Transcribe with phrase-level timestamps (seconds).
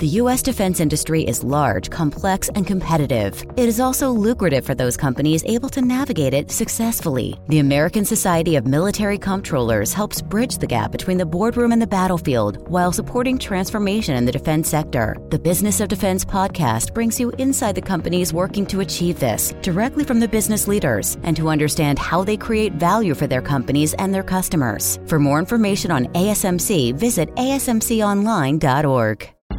[0.00, 0.40] The U.S.
[0.40, 3.44] defense industry is large, complex, and competitive.
[3.58, 7.38] It is also lucrative for those companies able to navigate it successfully.
[7.48, 11.86] The American Society of Military Comptrollers helps bridge the gap between the boardroom and the
[11.86, 15.18] battlefield while supporting transformation in the defense sector.
[15.28, 20.04] The Business of Defense podcast brings you inside the companies working to achieve this directly
[20.04, 24.14] from the business leaders and to understand how they create value for their companies and
[24.14, 24.98] their customers.
[25.04, 29.30] For more information on ASMC, visit asmconline.org.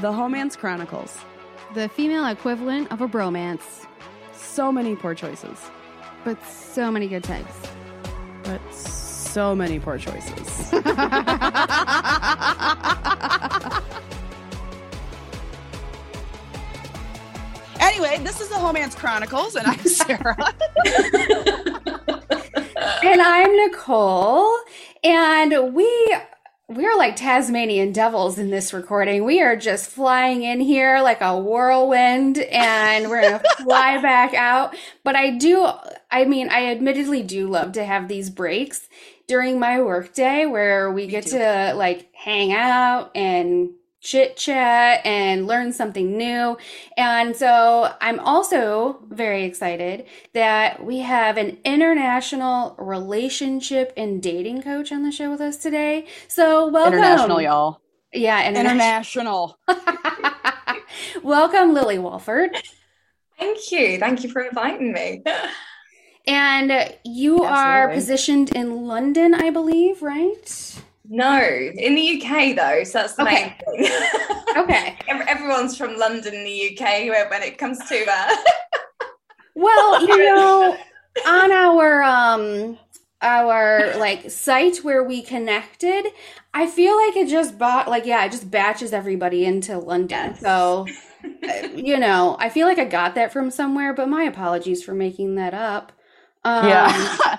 [0.00, 1.18] The Homance Chronicles.
[1.74, 3.84] The female equivalent of a bromance.
[4.32, 5.58] So many poor choices.
[6.24, 7.52] But so many good times.
[8.44, 10.72] But so many poor choices.
[17.78, 20.34] anyway, this is the Homance Chronicles, and I'm Sarah.
[23.04, 24.56] and I'm Nicole.
[25.04, 26.16] And we
[26.70, 29.24] we're like Tasmanian devils in this recording.
[29.24, 34.34] We are just flying in here like a whirlwind and we're going to fly back
[34.34, 34.76] out.
[35.02, 35.68] But I do,
[36.12, 38.88] I mean, I admittedly do love to have these breaks
[39.26, 41.38] during my workday where we Me get too.
[41.38, 46.56] to like hang out and chit chat and learn something new.
[46.96, 54.90] And so I'm also very excited that we have an international relationship and dating coach
[54.90, 56.06] on the show with us today.
[56.28, 56.94] So welcome.
[56.94, 57.80] International, y'all.
[58.12, 59.58] Yeah, international.
[61.22, 62.50] welcome, Lily Walford.
[63.38, 63.98] Thank you.
[63.98, 65.22] Thank you for inviting me.
[66.26, 66.70] and
[67.04, 67.46] you Absolutely.
[67.46, 70.82] are positioned in London, I believe, right?
[71.12, 73.56] No, in the UK though, so that's the okay.
[73.66, 73.98] main thing.
[74.56, 74.96] okay.
[75.08, 78.44] Everyone's from London in the UK when it comes to that.
[79.56, 80.76] well, you know,
[81.26, 82.78] on our um
[83.22, 86.06] our like site where we connected,
[86.54, 90.30] I feel like it just bought like yeah, it just batches everybody into London.
[90.30, 90.40] Yes.
[90.40, 90.86] So
[91.24, 94.94] uh, you know, I feel like I got that from somewhere, but my apologies for
[94.94, 95.90] making that up.
[96.44, 97.36] Um, yeah.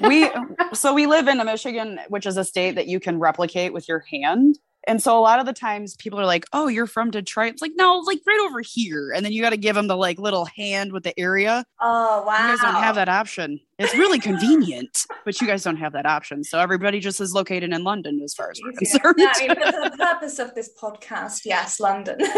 [0.00, 0.30] We
[0.72, 3.88] so we live in a Michigan, which is a state that you can replicate with
[3.88, 4.58] your hand.
[4.88, 7.62] And so a lot of the times people are like, "Oh, you're from Detroit." It's
[7.62, 10.18] like, "No, like right over here." And then you got to give them the like
[10.18, 11.64] little hand with the area.
[11.78, 12.32] Oh, wow.
[12.32, 13.60] You guys don't have that option.
[13.78, 16.42] It's really convenient, but you guys don't have that option.
[16.42, 19.14] So everybody just is located in London as far as we're concerned.
[19.18, 22.16] Yeah, I mean, for the purpose of this podcast, yes, London.
[22.18, 22.30] well,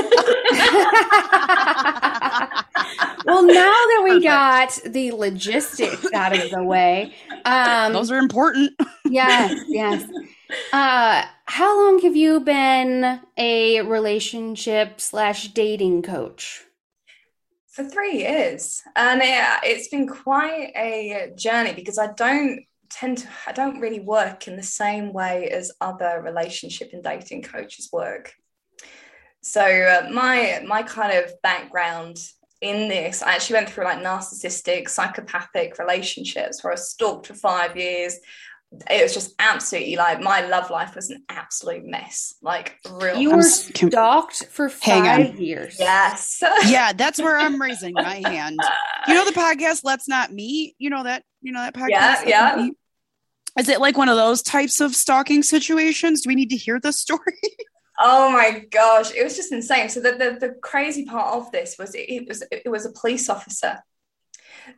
[3.46, 4.24] now that we Perfect.
[4.24, 8.72] got the logistics out of the way, um, those are important.
[9.06, 10.04] yes, yes.
[10.72, 16.64] Uh, how long have you been a relationship slash dating coach?
[17.68, 23.28] For three years, and it, it's been quite a journey because I don't tend to
[23.46, 28.34] I don't really work in the same way as other relationship and dating coaches work.
[29.42, 32.18] So uh, my my kind of background
[32.60, 37.76] in this, I actually went through like narcissistic, psychopathic relationships where I stalked for five
[37.76, 38.18] years
[38.72, 42.34] it was just absolutely like my love life was an absolute mess.
[42.40, 43.16] Like real.
[43.16, 45.76] You were stalked for five years.
[45.78, 46.42] Yes.
[46.66, 48.60] yeah, that's where I'm raising my hand.
[49.08, 50.76] You know the podcast Let's Not Meet?
[50.78, 52.26] You know that you know that podcast?
[52.26, 52.68] Yeah, yeah.
[53.58, 56.22] Is it like one of those types of stalking situations?
[56.22, 57.40] Do we need to hear the story?
[57.98, 59.88] Oh my gosh, it was just insane.
[59.88, 62.92] So the, the, the crazy part of this was it, it was it was a
[62.92, 63.82] police officer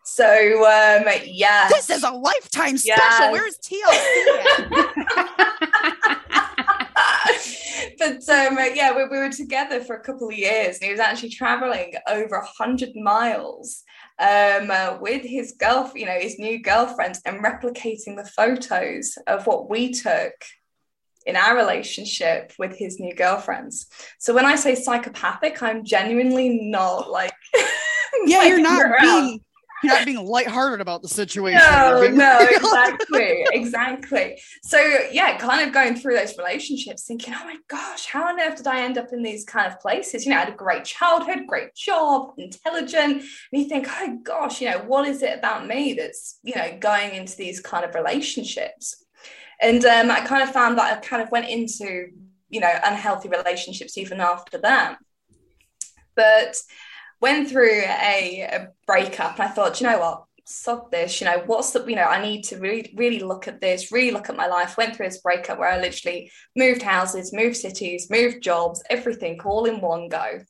[0.05, 0.27] so
[0.65, 3.33] um, yeah, this is a lifetime special.
[3.33, 3.79] Where's TLC?
[7.99, 11.01] but um, yeah, we, we were together for a couple of years, and he was
[11.01, 13.83] actually traveling over a hundred miles
[14.19, 19.47] um, uh, with his girl, you know, his new girlfriend, and replicating the photos of
[19.47, 20.33] what we took
[21.27, 23.87] in our relationship with his new girlfriends.
[24.19, 27.33] So when I say psychopathic, I'm genuinely not like
[28.27, 29.41] yeah, you're not being
[29.83, 31.61] you're not being lighthearted about the situation.
[31.61, 34.41] No, no, exactly, exactly.
[34.63, 34.79] So
[35.11, 38.67] yeah, kind of going through those relationships, thinking, oh my gosh, how on earth did
[38.67, 40.25] I end up in these kind of places?
[40.25, 44.61] You know, I had a great childhood, great job, intelligent, and you think, oh gosh,
[44.61, 47.95] you know, what is it about me that's you know going into these kind of
[47.95, 49.05] relationships?
[49.61, 52.09] And um, I kind of found that I kind of went into
[52.49, 54.99] you know unhealthy relationships even after that,
[56.15, 56.57] but
[57.23, 61.43] went through a, a breakup and I thought, you know what, stop this, you know,
[61.47, 64.37] what's the, you know, I need to really, really look at this, really look at
[64.37, 64.77] my life.
[64.77, 69.65] Went through this breakup where I literally moved houses, moved cities, moved jobs, everything all
[69.65, 70.41] in one go.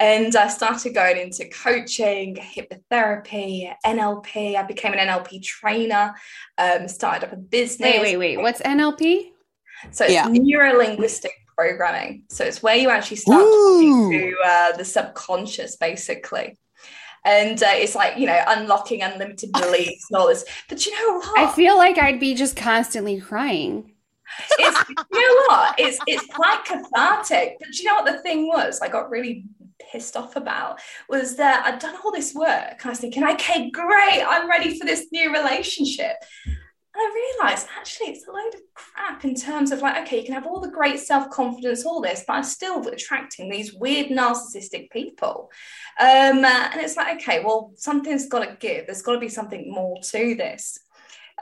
[0.00, 4.56] And I started going into coaching, hypnotherapy, NLP.
[4.56, 6.14] I became an NLP trainer,
[6.56, 7.88] um, started up a business.
[7.88, 8.36] Wait, wait, wait.
[8.38, 9.30] What's NLP?
[9.90, 10.26] So it's yeah.
[10.26, 12.24] neuro linguistic programming.
[12.30, 14.10] So it's where you actually start Ooh.
[14.10, 16.56] to uh, the subconscious, basically.
[17.24, 20.44] And uh, it's like, you know, unlocking unlimited beliefs and all this.
[20.70, 21.38] But you know what?
[21.38, 23.92] I feel like I'd be just constantly crying.
[24.58, 25.74] It's, you know what?
[25.78, 27.56] It's, it's quite cathartic.
[27.60, 28.80] But you know what the thing was?
[28.80, 29.44] I got really
[29.92, 30.80] pissed off about
[31.10, 32.78] was that I'd done all this work.
[32.78, 36.16] And I was thinking, okay, great, I'm ready for this new relationship.
[36.92, 40.24] And I realized actually it's a load of crap in terms of like, okay, you
[40.24, 44.08] can have all the great self confidence, all this, but I'm still attracting these weird
[44.08, 45.50] narcissistic people.
[46.00, 48.86] Um, and it's like, okay, well, something's got to give.
[48.86, 50.80] There's got to be something more to this.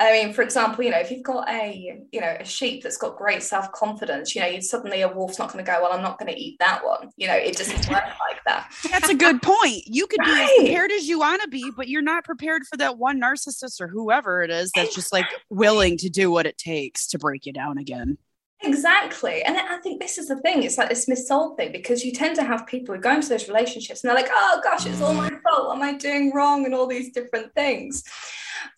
[0.01, 2.97] I mean, for example, you know, if you've got a, you know, a sheep that's
[2.97, 5.93] got great self confidence, you know, you suddenly a wolf's not going to go, well,
[5.93, 7.11] I'm not going to eat that one.
[7.17, 8.73] You know, it doesn't work like that.
[8.91, 9.83] That's a good point.
[9.87, 10.35] You could right.
[10.35, 13.21] be as prepared as you want to be, but you're not prepared for that one
[13.21, 17.19] narcissist or whoever it is that's just like willing to do what it takes to
[17.19, 18.19] break you down again.
[18.63, 19.43] Exactly.
[19.43, 20.65] And I think this is the thing.
[20.65, 23.47] It's like this missold thing because you tend to have people who go into those
[23.47, 25.69] relationships and they're like, oh gosh, it's all my fault.
[25.69, 26.65] What am I doing wrong?
[26.65, 28.03] And all these different things.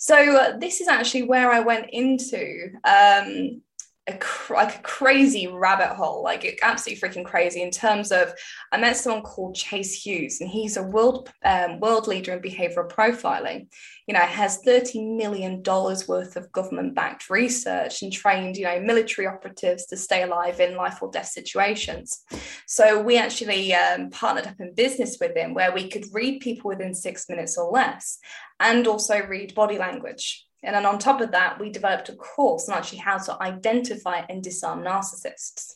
[0.00, 3.60] So uh, this is actually where I went into um,
[4.10, 7.62] a cr- like a crazy rabbit hole, like absolutely freaking crazy.
[7.62, 8.32] In terms of,
[8.72, 12.88] I met someone called Chase Hughes, and he's a world um, world leader in behavioral
[12.88, 13.68] profiling.
[14.06, 18.80] You know, has thirty million dollars worth of government backed research and trained you know
[18.80, 22.24] military operatives to stay alive in life or death situations.
[22.66, 26.68] So we actually um, partnered up in business with him, where we could read people
[26.68, 28.18] within six minutes or less,
[28.58, 30.46] and also read body language.
[30.62, 34.22] And then on top of that, we developed a course on actually how to identify
[34.28, 35.74] and disarm narcissists.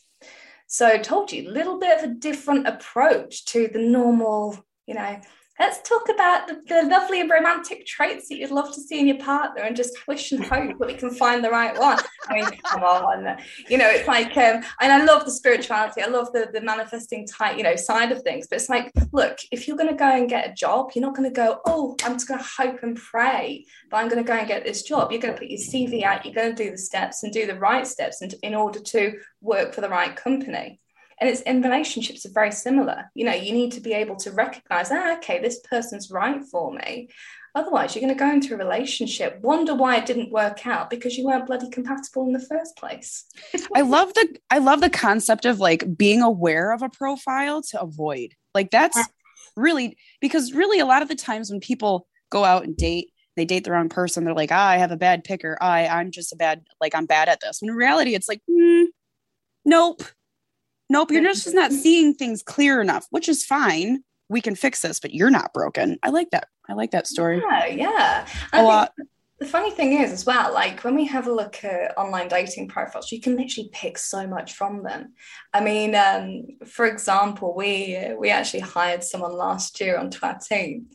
[0.67, 4.95] So I told you a little bit of a different approach to the normal, you
[4.95, 5.19] know,
[5.59, 9.17] let's talk about the, the, lovely romantic traits that you'd love to see in your
[9.17, 11.97] partner and just wish and hope that we can find the right one.
[12.27, 13.37] I mean, come on.
[13.69, 16.01] You know, it's like, um, and I love the spirituality.
[16.01, 18.47] I love the, the manifesting type, you know, side of things.
[18.47, 21.15] But it's like, look, if you're going to go and get a job, you're not
[21.15, 24.27] going to go, oh, I'm just going to hope and pray, but I'm going to
[24.27, 25.11] go and get this job.
[25.11, 27.47] You're going to put your CV out, you're going to do the steps and do
[27.47, 30.79] the right steps in, in order to work for the right company
[31.19, 33.09] and it's in relationships are very similar.
[33.13, 36.73] You know you need to be able to recognize ah, okay this person's right for
[36.73, 37.09] me.
[37.53, 41.17] Otherwise you're going to go into a relationship wonder why it didn't work out because
[41.17, 43.25] you weren't bloody compatible in the first place.
[43.73, 47.81] I love the i love the concept of like being aware of a profile to
[47.81, 48.33] avoid.
[48.53, 48.99] Like that's
[49.55, 53.45] really because really a lot of the times when people go out and date they
[53.45, 55.57] date the wrong person they're like ah, i have a bad picker.
[55.61, 57.61] I i'm just a bad like i'm bad at this.
[57.61, 58.87] When in reality it's like mm,
[59.63, 60.03] nope
[60.89, 64.03] nope, you're just not seeing things clear enough, which is fine.
[64.29, 65.97] We can fix this, but you're not broken.
[66.03, 66.47] I like that.
[66.67, 67.41] I like that story.
[67.47, 68.27] Yeah, yeah.
[68.53, 68.93] A lot.
[69.37, 72.69] The funny thing is, as well, like when we have a look at online dating
[72.69, 75.13] profiles, you can literally pick so much from them.
[75.53, 80.87] I mean, um, for example, we we actually hired someone last year onto our team.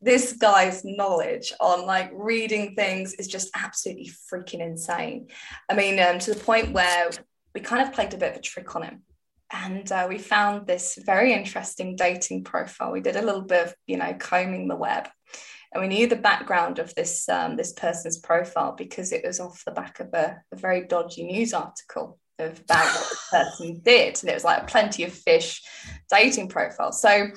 [0.00, 5.28] this guy's knowledge on like reading things is just absolutely freaking insane.
[5.68, 7.10] I mean, um, to the point where
[7.54, 9.02] we kind of played a bit of a trick on him.
[9.50, 12.90] And uh, we found this very interesting dating profile.
[12.90, 15.08] We did a little bit of, you know, combing the web,
[15.72, 19.62] and we knew the background of this um, this person's profile because it was off
[19.66, 24.18] the back of a, a very dodgy news article of about what the person did,
[24.22, 25.62] and it was like plenty of fish
[26.10, 26.92] dating profile.
[26.92, 27.28] So,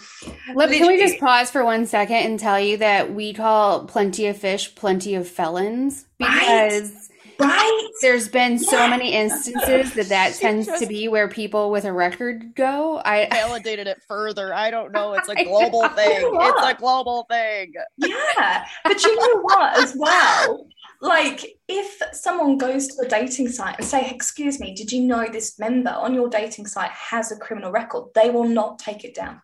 [0.55, 4.27] Let, can we just pause for one second and tell you that we call plenty
[4.27, 6.91] of fish plenty of felons because.
[6.91, 7.04] Right?
[7.39, 7.89] Right.
[8.01, 12.55] There's been so many instances that that tends to be where people with a record
[12.55, 13.01] go.
[13.03, 14.53] I validated it further.
[14.53, 15.13] I don't know.
[15.13, 16.21] It's a global thing.
[16.33, 17.73] It's a global thing.
[17.97, 18.65] Yeah.
[18.83, 20.67] But you know what, as well?
[21.01, 25.27] Like, if someone goes to a dating site and say, Excuse me, did you know
[25.31, 28.09] this member on your dating site has a criminal record?
[28.15, 29.41] They will not take it down.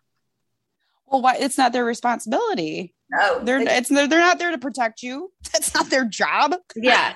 [1.07, 1.35] Well, why?
[1.37, 5.31] It's not their responsibility No, They're they- it's they're, they're not there to protect you.
[5.51, 6.55] That's not their job.
[6.75, 7.15] Yeah.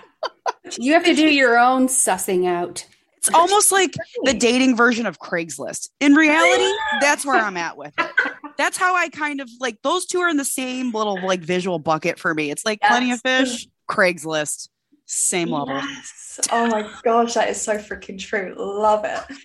[0.77, 2.85] You have to do your own sussing out.
[3.17, 5.89] It's almost like the dating version of Craigslist.
[5.99, 8.11] In reality, that's where I'm at with it.
[8.57, 11.79] That's how I kind of like those two are in the same little like visual
[11.79, 12.51] bucket for me.
[12.51, 14.69] It's like plenty of fish, Craigslist,
[15.05, 15.75] same level.
[15.75, 16.24] Yes.
[16.51, 18.53] Oh my gosh, that is so freaking true.
[18.57, 19.37] Love it.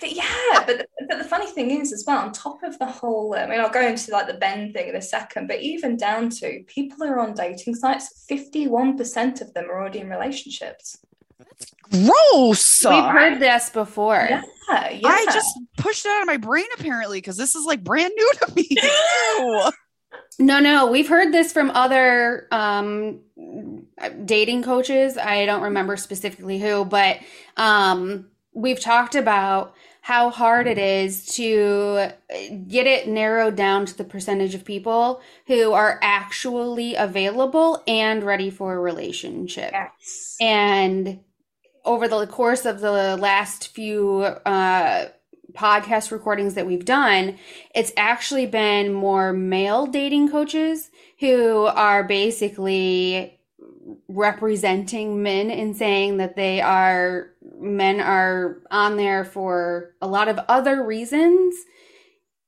[0.00, 2.86] But yeah, but the, but the funny thing is as well, on top of the
[2.86, 5.96] whole, I mean, I'll go into like the Ben thing in a second, but even
[5.96, 10.98] down to people who are on dating sites, 51% of them are already in relationships.
[11.90, 12.84] Gross.
[12.84, 14.26] We've heard this before.
[14.28, 14.42] Yeah,
[14.90, 15.00] yeah.
[15.04, 18.32] I just pushed it out of my brain apparently because this is like brand new
[18.40, 18.68] to me.
[20.38, 23.20] No, no, we've heard this from other um,
[24.24, 25.16] dating coaches.
[25.16, 27.18] I don't remember specifically who, but
[27.56, 32.10] um, we've talked about how hard it is to
[32.68, 38.50] get it narrowed down to the percentage of people who are actually available and ready
[38.50, 39.72] for a relationship.
[39.72, 40.36] yes.
[40.40, 41.20] And
[41.84, 45.06] over the course of the last few uh,
[45.56, 47.38] podcast recordings that we've done,
[47.74, 53.38] it's actually been more male dating coaches who are basically
[54.08, 60.38] representing men and saying that they are men are on there for a lot of
[60.48, 61.54] other reasons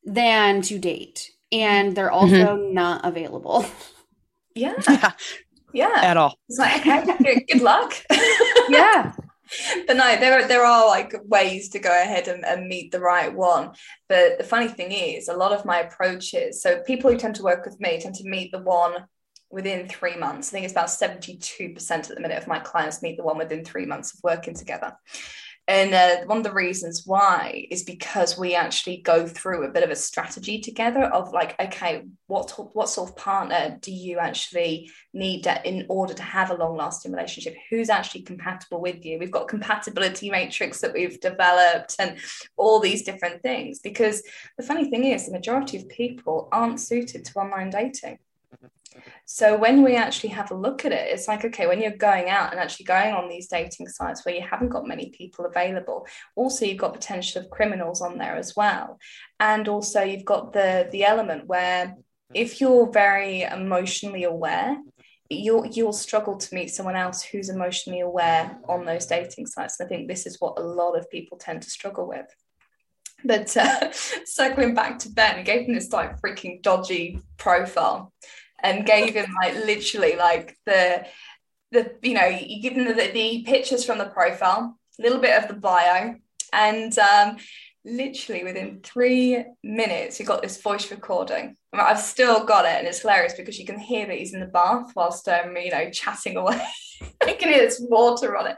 [0.05, 2.35] than to date and they're mm-hmm.
[2.43, 3.65] also not available
[4.55, 5.13] Yeah, Yeah,
[5.73, 5.93] yeah.
[5.97, 6.39] at all.
[6.49, 7.95] It's like, okay, good, good luck.
[8.69, 9.13] yeah
[9.87, 13.01] but no, there are, there are like ways to go ahead and, and meet the
[13.01, 13.73] right one.
[14.09, 17.43] But the funny thing is, a lot of my approaches, so people who tend to
[17.43, 19.07] work with me tend to meet the one
[19.51, 20.49] within three months.
[20.49, 23.65] I think it's about 72% at the minute of my clients meet the one within
[23.65, 24.95] three months of working together.
[25.69, 29.85] And uh, one of the reasons why is because we actually go through a bit
[29.85, 34.91] of a strategy together of like, okay, what what sort of partner do you actually
[35.13, 37.55] need in order to have a long lasting relationship?
[37.69, 39.19] Who's actually compatible with you?
[39.19, 42.17] We've got compatibility matrix that we've developed and
[42.57, 43.81] all these different things.
[43.81, 44.23] Because
[44.57, 48.19] the funny thing is, the majority of people aren't suited to online dating.
[49.27, 52.31] So when we actually have a look at it, it's like, okay, when you're going
[52.31, 56.07] out and actually going on these dating sites where you haven't got many people available,
[56.35, 58.99] also you've got potential of criminals on there as well.
[59.39, 61.95] And also you've got the the element where
[62.35, 64.79] if you're very emotionally aware,
[65.29, 69.79] you'll you'll struggle to meet someone else who's emotionally aware on those dating sites.
[69.79, 72.27] And I think this is what a lot of people tend to struggle with.
[73.25, 73.93] But uh,
[74.25, 78.13] circling back to Ben, gave him this like freaking dodgy profile
[78.63, 81.07] and gave him like literally like the
[81.71, 85.41] the you know you give him the, the pictures from the profile a little bit
[85.41, 86.15] of the bio
[86.53, 87.37] and um
[87.85, 91.57] literally within three minutes you got this voice recording.
[91.73, 94.35] I mean, i've still got it and it's hilarious because you can hear that he's
[94.35, 96.67] in the bath whilst um you know chatting away
[97.27, 98.57] you can hear this water on it.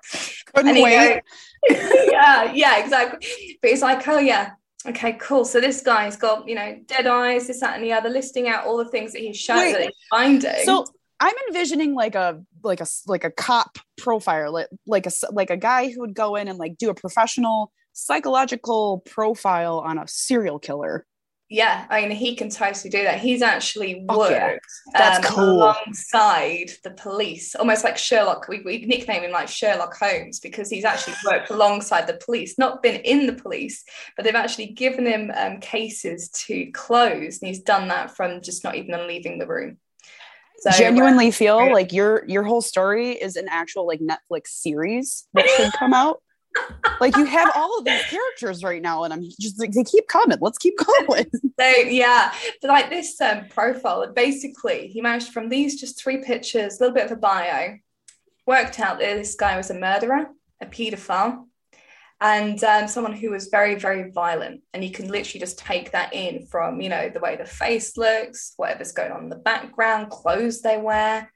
[0.54, 1.22] Couldn't wait.
[1.68, 3.58] goes- yeah yeah exactly.
[3.60, 4.52] But he's like oh yeah.
[4.86, 5.44] Okay cool.
[5.44, 8.66] So this guy's got you know dead eyes this that and the other listing out
[8.66, 10.64] all the things that he's shown that he's finding.
[10.64, 10.86] So
[11.20, 15.56] I'm envisioning like a like a like a cop profile, like like a like a
[15.56, 20.58] guy who would go in and like do a professional psychological profile on a serial
[20.58, 21.06] killer.
[21.50, 24.56] Yeah i mean he can totally do that he's actually worked yeah.
[24.92, 25.44] That's um, cool.
[25.56, 30.84] alongside the police almost like sherlock we, we nickname him like sherlock holmes because he's
[30.84, 33.84] actually worked alongside the police not been in the police
[34.16, 38.62] but they've actually given him um, cases to close and he's done that from just
[38.62, 39.76] not even leaving the room
[40.60, 41.72] So, uh, Genuinely feel yeah.
[41.72, 46.22] like your your whole story is an actual like Netflix series that should come out.
[47.00, 50.08] Like you have all of these characters right now, and I'm just like they keep
[50.08, 50.38] coming.
[50.40, 51.26] Let's keep going.
[51.60, 56.80] So yeah, but like this um, profile, basically, he managed from these just three pictures,
[56.80, 57.76] a little bit of a bio,
[58.46, 60.28] worked out that this guy was a murderer,
[60.62, 61.44] a paedophile,
[62.20, 64.62] and um, someone who was very, very violent.
[64.74, 67.96] And you can literally just take that in from, you know, the way the face
[67.96, 71.32] looks, whatever's going on in the background, clothes they wear.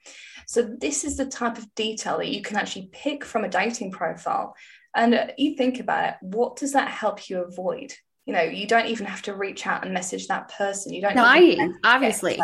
[0.47, 3.93] So this is the type of detail that you can actually pick from a dating
[3.93, 4.55] profile.
[4.95, 7.93] And you think about it, what does that help you avoid?
[8.27, 10.95] You know, you don't even have to reach out and message that person.
[10.95, 11.15] You don't.
[11.17, 12.41] Lying, even- obviously.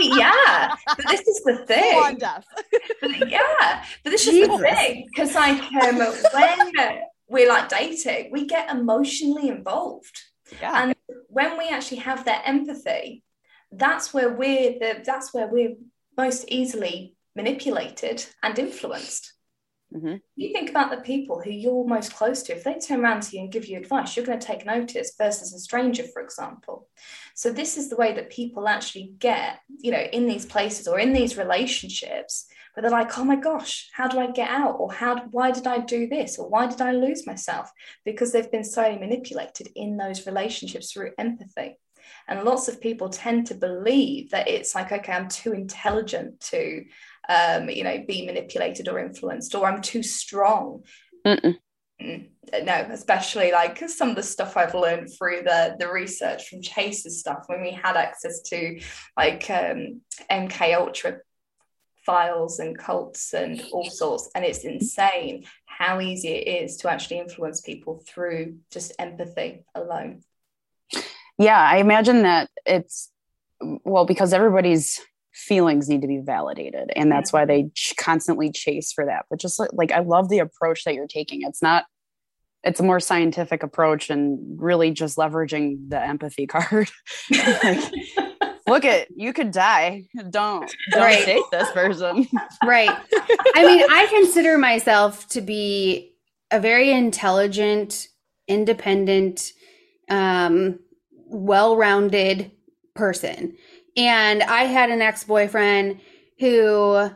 [0.00, 2.42] yeah, but this is the Full on thing.
[3.00, 8.46] But yeah, but this is the thing because like um, when we're like dating, we
[8.46, 10.20] get emotionally involved,
[10.60, 10.82] Yeah.
[10.82, 10.94] and
[11.28, 13.22] when we actually have that empathy,
[13.70, 15.74] that's where we're the that's where we're
[16.16, 19.32] most easily manipulated and influenced.
[19.94, 20.16] Mm-hmm.
[20.34, 22.56] You think about the people who you're most close to.
[22.56, 25.14] If they turn around to you and give you advice, you're going to take notice
[25.16, 26.88] versus a stranger, for example.
[27.34, 30.98] So this is the way that people actually get, you know, in these places or
[30.98, 34.76] in these relationships where they're like, oh my gosh, how do I get out?
[34.80, 36.38] Or how, why did I do this?
[36.38, 37.70] Or why did I lose myself?
[38.04, 41.78] Because they've been so manipulated in those relationships through empathy.
[42.26, 46.84] And lots of people tend to believe that it's like, okay, I'm too intelligent to,
[47.28, 50.82] um, you know, be manipulated or influenced, or I'm too strong.
[51.26, 51.56] Mm-mm.
[52.02, 52.28] Mm,
[52.64, 57.20] no, especially like some of the stuff I've learned through the the research from Chase's
[57.20, 58.80] stuff when we had access to
[59.16, 60.00] like um,
[60.30, 61.18] MK Ultra
[62.04, 65.44] files and cults and all sorts, and it's insane
[65.78, 70.20] how easy it is to actually influence people through just empathy alone
[71.38, 73.10] yeah i imagine that it's
[73.84, 75.00] well because everybody's
[75.34, 76.90] feelings need to be validated.
[76.94, 79.26] And that's why they ch- constantly chase for that.
[79.28, 81.42] But just like, like i love the approach that you're taking.
[81.42, 81.84] It's not
[82.62, 86.90] it's a more scientific approach and really just leveraging the empathy card.
[87.30, 87.92] Like,
[88.66, 90.04] look at you could die.
[90.30, 91.26] Don't don't right.
[91.26, 92.26] date this person.
[92.64, 92.96] Right.
[93.54, 96.14] I mean i consider myself to be
[96.50, 98.08] a very intelligent
[98.46, 99.52] independent
[100.08, 100.78] um
[101.26, 102.52] well-rounded
[102.94, 103.56] person.
[103.96, 106.00] And I had an ex-boyfriend
[106.38, 107.10] who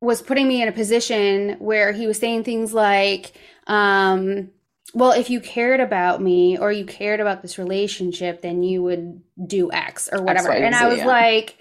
[0.00, 3.32] was putting me in a position where he was saying things like,
[3.66, 4.50] um,
[4.92, 9.22] well, if you cared about me or you cared about this relationship, then you would
[9.46, 10.50] do X or whatever.
[10.50, 11.06] X, y, and I was yeah.
[11.06, 11.58] like,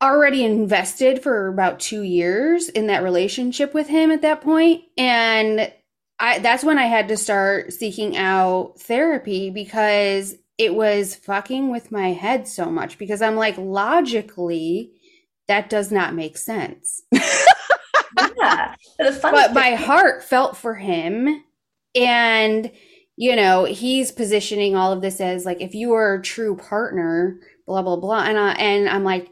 [0.00, 5.72] already invested for about two years in that relationship with him at that point, and
[6.20, 11.92] I that's when I had to start seeking out therapy because it was fucking with
[11.92, 14.90] my head so much because I'm like, logically,
[15.46, 17.02] that does not make sense.
[17.12, 18.74] yeah.
[18.98, 21.44] But my heart felt for him.
[21.94, 22.72] And,
[23.16, 27.38] you know, he's positioning all of this as like, if you are a true partner,
[27.66, 28.24] blah, blah, blah.
[28.24, 29.30] And, I, and I'm like,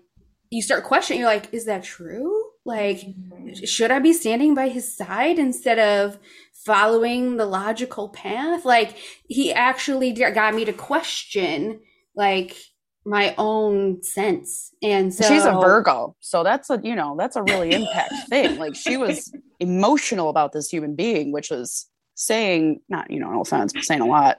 [0.50, 2.35] you start questioning, you're like, is that true?
[2.66, 3.64] Like, mm-hmm.
[3.64, 6.18] should I be standing by his side instead of
[6.66, 8.64] following the logical path.
[8.64, 8.96] Like
[9.28, 11.78] he actually got me to question
[12.16, 12.56] like
[13.04, 14.72] my own sense.
[14.82, 16.16] And so she's a Virgo.
[16.18, 18.58] So that's a, you know, that's a really impact thing.
[18.58, 21.86] Like she was emotional about this human being, which was
[22.16, 24.38] saying, not, you know, no offense, but saying a lot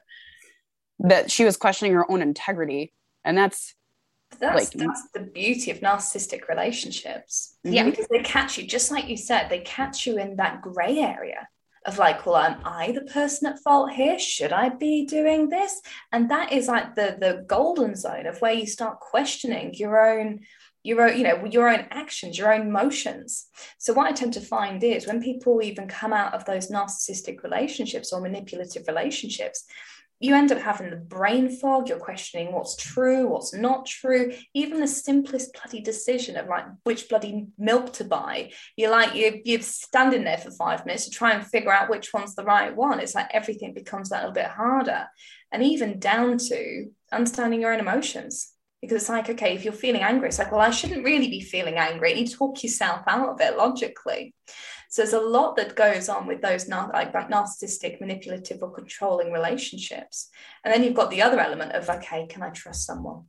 [1.00, 2.94] that she was questioning her own integrity.
[3.24, 3.74] And that's,
[4.40, 7.58] that's, like, that's the beauty of narcissistic relationships.
[7.64, 7.86] Yeah.
[7.86, 11.48] Because they catch you, just like you said, they catch you in that gray area
[11.86, 14.20] of like, well, am I the person at fault here?
[14.20, 15.82] Should I be doing this?
[16.12, 20.42] And that is like the the golden zone of where you start questioning your own
[20.84, 23.48] your own, you know, your own actions, your own motions.
[23.78, 27.44] So what I tend to find is when people even come out of those narcissistic
[27.44, 29.66] relationships or manipulative relationships,
[30.20, 31.90] you end up having the brain fog.
[31.90, 34.34] You're questioning what's true, what's not true.
[34.54, 39.36] Even the simplest bloody decision of like which bloody milk to buy, you're like you're,
[39.44, 42.76] you're standing there for five minutes to try and figure out which one's the right
[42.76, 43.00] one.
[43.00, 45.08] It's like everything becomes that little bit harder,
[45.52, 48.54] and even down to understanding your own emotions.
[48.80, 51.42] Because it's like, okay, if you're feeling angry, it's like, well, I shouldn't really be
[51.42, 52.14] feeling angry.
[52.14, 54.36] You talk yourself out of it logically.
[54.90, 60.30] So there's a lot that goes on with those like narcissistic, manipulative, or controlling relationships.
[60.64, 63.24] And then you've got the other element of okay, can I trust someone?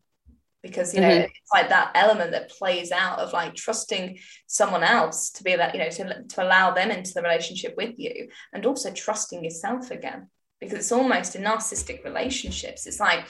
[0.63, 1.25] Because you know mm-hmm.
[1.25, 5.75] it's like that element that plays out of like trusting someone else to be that
[5.75, 9.91] you know to, to allow them into the relationship with you, and also trusting yourself
[9.91, 10.29] again.
[10.61, 13.29] Because it's almost in narcissistic relationships, it's like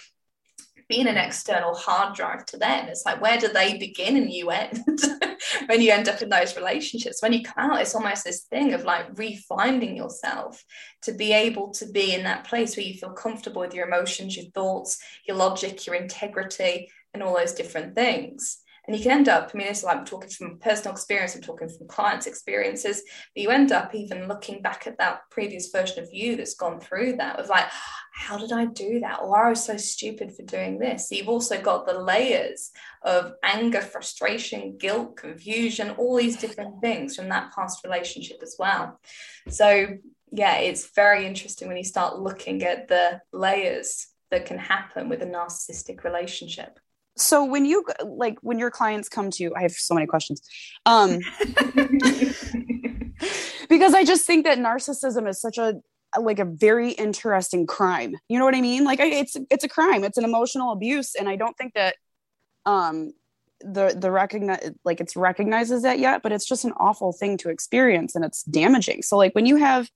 [0.89, 2.89] being an external hard drive to them.
[2.89, 4.85] It's like, where do they begin and you end
[5.67, 7.23] when you end up in those relationships?
[7.23, 10.65] When you come out, it's almost this thing of like refinding yourself
[11.03, 14.37] to be able to be in that place where you feel comfortable with your emotions,
[14.37, 18.59] your thoughts, your logic, your integrity, and all those different things.
[18.89, 21.43] And you can end up, I mean, it's like I'm talking from personal experience, I'm
[21.43, 23.03] talking from clients' experiences,
[23.35, 26.81] but you end up even looking back at that previous version of you that's gone
[26.81, 27.67] through that with like,
[28.15, 29.21] how did I do that?
[29.21, 31.07] Or I was so stupid for doing this.
[31.07, 32.71] So you've also got the layers
[33.03, 38.99] of anger, frustration, guilt, confusion, all these different things from that past relationship as well.
[39.51, 39.99] So
[40.33, 45.21] yeah, it's very interesting when you start looking at the layers that can happen with
[45.21, 46.79] a narcissistic relationship
[47.21, 50.41] so when you like when your clients come to you i have so many questions.
[50.87, 51.19] Um
[53.69, 55.75] because i just think that narcissism is such a
[56.19, 58.17] like a very interesting crime.
[58.29, 58.85] You know what i mean?
[58.85, 60.05] Like I, it's it's a crime.
[60.05, 61.97] It's an emotional abuse and i don't think that
[62.67, 63.13] um
[63.61, 67.51] the the recognize like it's recognizes that yet but it's just an awful thing to
[67.51, 69.03] experience and it's damaging.
[69.03, 69.91] So like when you have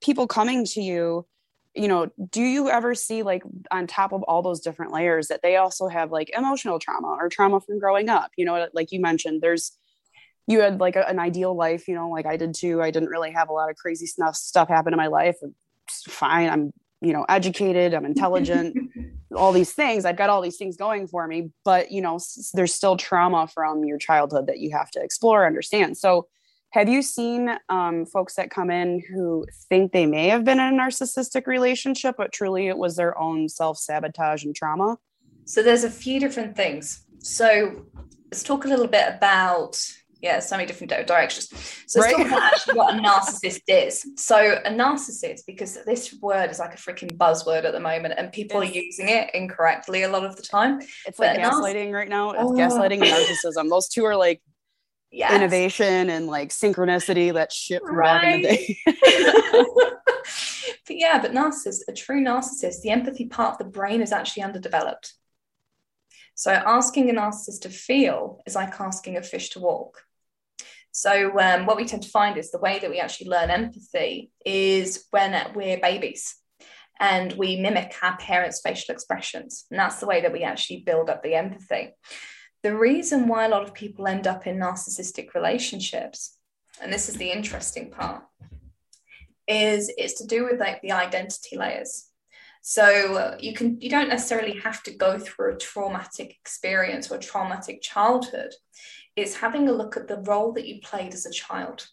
[0.00, 1.26] people coming to you
[1.74, 5.40] you know do you ever see like on top of all those different layers that
[5.42, 8.30] they also have like emotional trauma or trauma from growing up?
[8.36, 9.72] You know like you mentioned there's
[10.46, 12.82] you had like a, an ideal life you know like i did too.
[12.82, 15.36] I didn't really have a lot of crazy stuff stuff happen in my life.
[16.08, 16.50] Fine.
[16.50, 17.94] I'm you know educated.
[17.94, 18.76] I'm intelligent.
[19.36, 20.04] All these things.
[20.04, 23.46] I've got all these things going for me but you know s- there's still trauma
[23.46, 25.96] from your childhood that you have to explore understand.
[25.96, 26.26] So
[26.72, 30.74] have you seen um, folks that come in who think they may have been in
[30.74, 34.96] a narcissistic relationship but truly it was their own self-sabotage and trauma
[35.44, 37.04] So there's a few different things.
[37.18, 37.84] So
[38.30, 39.78] let's talk a little bit about
[40.22, 41.48] yeah, so many different directions.
[41.86, 42.18] So let's Right.
[42.18, 44.04] talk about actually what a narcissist is.
[44.16, 48.30] So a narcissist, because this word is like a freaking buzzword at the moment, and
[48.30, 50.78] people It's- are using it incorrectly a lot of the time.
[51.06, 52.50] it's like But narciss- gaslighting right now it's Oh.
[52.52, 54.42] gaslighting and narcissism those two are like
[55.12, 55.32] Yes.
[55.32, 58.78] innovation and like synchronicity that shit from back in the day
[60.86, 64.42] but yeah, but narcissist, a true narcissist, the empathy part of the brain is actually
[64.42, 65.14] underdeveloped.
[66.34, 70.02] So asking a narcissist to feel is like asking a fish to walk.
[70.92, 74.32] So um, what we tend to find is the way that we actually learn empathy
[74.44, 76.34] is when we're babies
[76.98, 79.66] and we mimic our parents' facial expressions.
[79.70, 81.92] And that's the way that we actually build up the empathy.
[82.62, 86.36] The reason why a lot of people end up in narcissistic relationships,
[86.80, 88.22] and this is the interesting part,
[89.48, 92.06] is it's to do with like the identity layers.
[92.62, 97.18] So uh, you can you don't necessarily have to go through a traumatic experience or
[97.18, 98.52] traumatic childhood.
[99.16, 101.88] It's having a look at the role that you played as a child,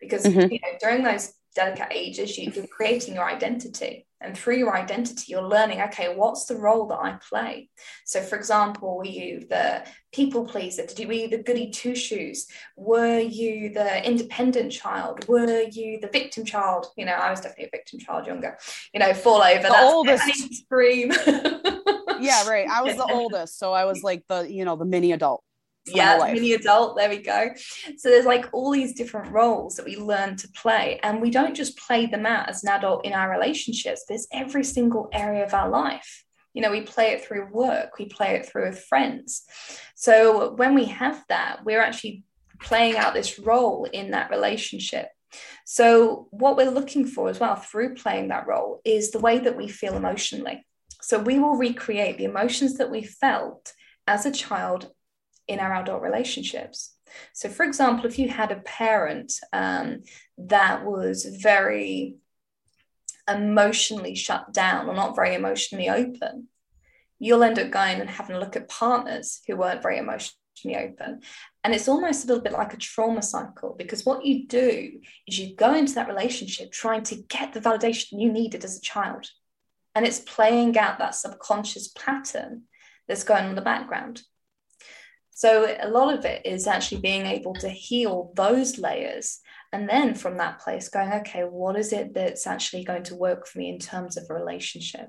[0.00, 0.50] because Mhm.
[0.50, 5.24] you know during those delicate ages you, you're creating your identity, and through your identity
[5.28, 5.80] you're learning.
[5.82, 7.68] Okay, what's the role that I play?
[8.04, 10.86] So, for example, were you the people pleaser?
[10.86, 12.46] Did you were you the goody two shoes?
[12.76, 15.26] Were you the independent child?
[15.28, 16.86] Were you the victim child?
[16.96, 18.58] You know, I was definitely a victim child younger.
[18.92, 19.62] You know, fall over.
[19.62, 20.22] The that's oldest.
[20.26, 21.12] I scream.
[22.20, 25.10] yeah right i was the oldest so i was like the you know the mini
[25.10, 25.51] adult for my whole
[25.86, 26.96] yeah, mini adult.
[26.96, 27.50] There we go.
[27.96, 31.54] So there's like all these different roles that we learn to play, and we don't
[31.54, 34.04] just play them out as an adult in our relationships.
[34.08, 36.24] There's every single area of our life.
[36.54, 39.42] You know, we play it through work, we play it through with friends.
[39.94, 42.24] So when we have that, we're actually
[42.60, 45.08] playing out this role in that relationship.
[45.64, 49.56] So what we're looking for as well through playing that role is the way that
[49.56, 50.66] we feel emotionally.
[51.00, 53.72] So we will recreate the emotions that we felt
[54.06, 54.90] as a child
[55.52, 56.94] in our adult relationships.
[57.32, 60.02] So, for example, if you had a parent um,
[60.38, 62.16] that was very
[63.28, 66.48] emotionally shut down or not very emotionally open,
[67.18, 70.36] you'll end up going and having a look at partners who weren't very emotionally
[70.76, 71.20] open.
[71.64, 75.38] And it's almost a little bit like a trauma cycle because what you do is
[75.38, 79.26] you go into that relationship trying to get the validation you needed as a child.
[79.94, 82.62] And it's playing out that subconscious pattern
[83.06, 84.22] that's going on in the background.
[85.34, 89.40] So a lot of it is actually being able to heal those layers.
[89.72, 93.46] And then from that place, going, okay, what is it that's actually going to work
[93.46, 95.08] for me in terms of a relationship?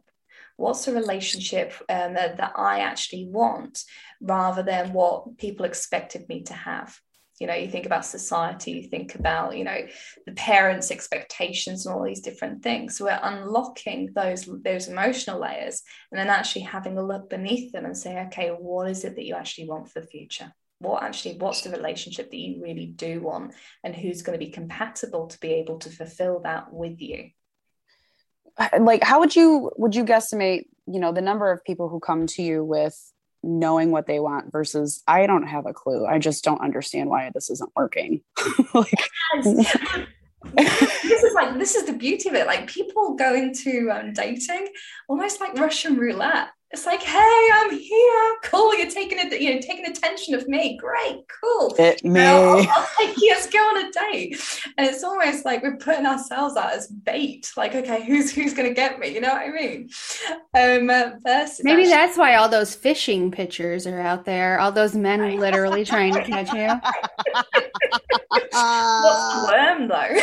[0.55, 3.83] What's a relationship um, that, that I actually want
[4.21, 6.97] rather than what people expected me to have?
[7.39, 9.87] You know, you think about society, you think about, you know,
[10.25, 12.97] the parents' expectations and all these different things.
[12.97, 17.85] So we're unlocking those those emotional layers and then actually having a look beneath them
[17.85, 20.53] and say, okay, what is it that you actually want for the future?
[20.79, 24.51] What actually, what's the relationship that you really do want, and who's going to be
[24.51, 27.29] compatible to be able to fulfill that with you?
[28.79, 32.27] like how would you would you guesstimate you know the number of people who come
[32.27, 33.11] to you with
[33.43, 37.29] knowing what they want versus i don't have a clue i just don't understand why
[37.33, 38.21] this isn't working
[38.73, 38.93] like
[40.55, 42.47] this is like this is the beauty of it.
[42.47, 44.67] Like people go into um, dating
[45.07, 46.49] almost like Russian roulette.
[46.73, 48.35] It's like, hey, I'm here.
[48.41, 48.75] Cool.
[48.75, 49.39] You're taking it.
[49.39, 50.75] You know, taking attention of me.
[50.75, 51.23] Great.
[51.41, 51.75] Cool.
[51.77, 53.29] it me Well, I'll, I'll take you.
[53.29, 54.59] Let's go on a date.
[54.79, 57.51] And it's almost like we're putting ourselves out as bait.
[57.55, 59.09] Like, okay, who's who's gonna get me?
[59.09, 59.87] You know what I mean?
[60.55, 64.59] Um, uh, versus Maybe actually- that's why all those fishing pictures are out there.
[64.59, 66.69] All those men literally trying to catch you.
[68.29, 70.15] what's the worm though?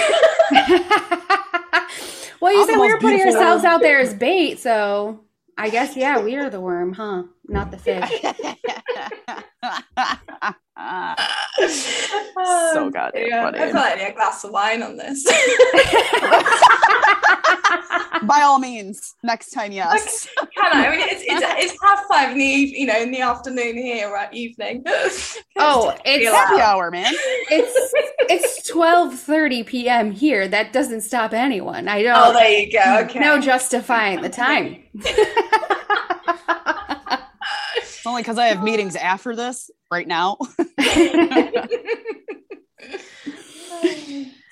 [2.40, 5.20] well, you I'm said we most were putting ourselves out there as bait, so
[5.56, 7.24] I guess yeah, we are the worm, huh?
[7.50, 8.08] Not the fish.
[12.72, 13.58] so goddamn yeah, funny.
[13.58, 15.24] I feel like need a glass of wine on this.
[18.22, 22.32] by all means next time yes Can I I mean, it's, it's, it's half five
[22.32, 24.32] in the eve- you know in the afternoon here, right?
[24.32, 24.84] Evening.
[24.86, 26.60] Oh, it's Feel Happy out.
[26.60, 27.12] hour, man.
[27.50, 27.92] it's
[28.30, 30.12] it's twelve thirty p.m.
[30.12, 30.46] here.
[30.46, 31.88] That doesn't stop anyone.
[31.88, 32.28] I oh, don't.
[32.28, 33.00] Oh, there you go.
[33.04, 33.18] Okay.
[33.18, 34.84] No justifying the time.
[38.00, 40.38] It's only because I have meetings after this right now.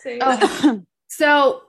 [0.01, 0.83] So, Oh.
[1.09, 1.63] so,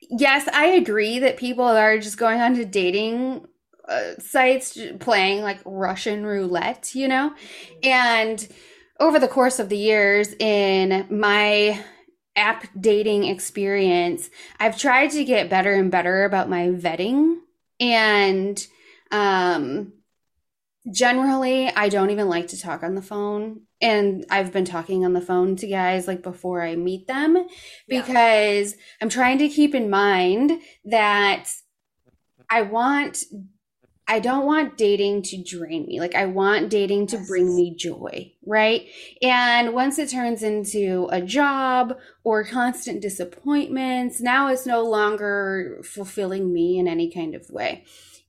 [0.00, 3.46] yes, I agree that people are just going onto dating
[3.88, 7.34] uh, sites playing like Russian roulette, you know?
[7.82, 8.46] And
[9.00, 11.82] over the course of the years in my
[12.36, 17.38] app dating experience, I've tried to get better and better about my vetting.
[17.80, 18.64] And
[19.10, 19.92] um,
[20.90, 23.62] generally, I don't even like to talk on the phone.
[23.80, 27.36] And I've been talking on the phone to guys like before I meet them
[27.88, 28.00] Yeah.
[28.02, 31.48] because I'm trying to keep in mind that
[32.48, 33.24] I want
[34.08, 35.98] I don't want dating to drain me.
[35.98, 38.86] Like I want dating to bring me joy, right?
[39.20, 46.52] And once it turns into a job or constant disappointments, now it's no longer fulfilling
[46.52, 47.84] me in any kind of way.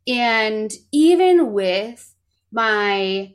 [0.08, 2.16] And even with
[2.52, 3.34] my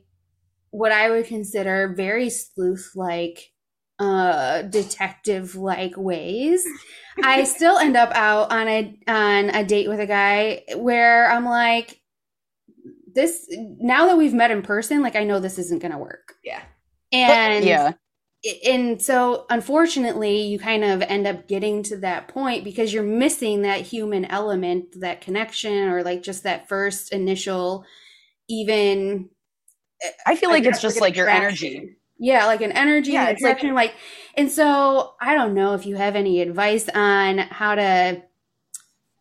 [0.71, 3.53] what I would consider very sleuth like
[3.99, 6.67] uh detective like ways
[7.23, 11.45] i still end up out on a on a date with a guy where i'm
[11.45, 12.01] like
[13.15, 13.47] this
[13.79, 16.63] now that we've met in person like i know this isn't gonna work yeah.
[17.13, 17.93] and yeah.
[18.67, 23.63] and so unfortunately you kind of end up getting to that point because you're missing
[23.63, 27.85] that human element that connection or like just that first initial
[28.49, 29.29] even
[30.27, 31.97] I feel like it's just an like your energy.
[32.19, 33.95] Yeah, like an energy, Yeah, it's like- attraction, like,
[34.37, 38.23] and so I don't know if you have any advice on how to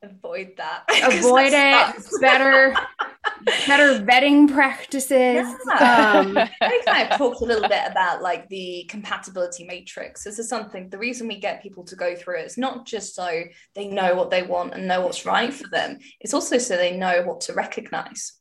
[0.03, 0.83] Avoid that.
[1.03, 2.19] avoid that it sucks.
[2.19, 2.75] better,
[3.67, 5.11] better vetting practices.
[5.11, 6.13] Yeah.
[6.25, 10.23] Um, I kind of talked a little bit about like the compatibility matrix.
[10.23, 13.13] This is something, the reason we get people to go through it is not just
[13.13, 13.43] so
[13.75, 16.97] they know what they want and know what's right for them, it's also so they
[16.97, 18.33] know what to recognize.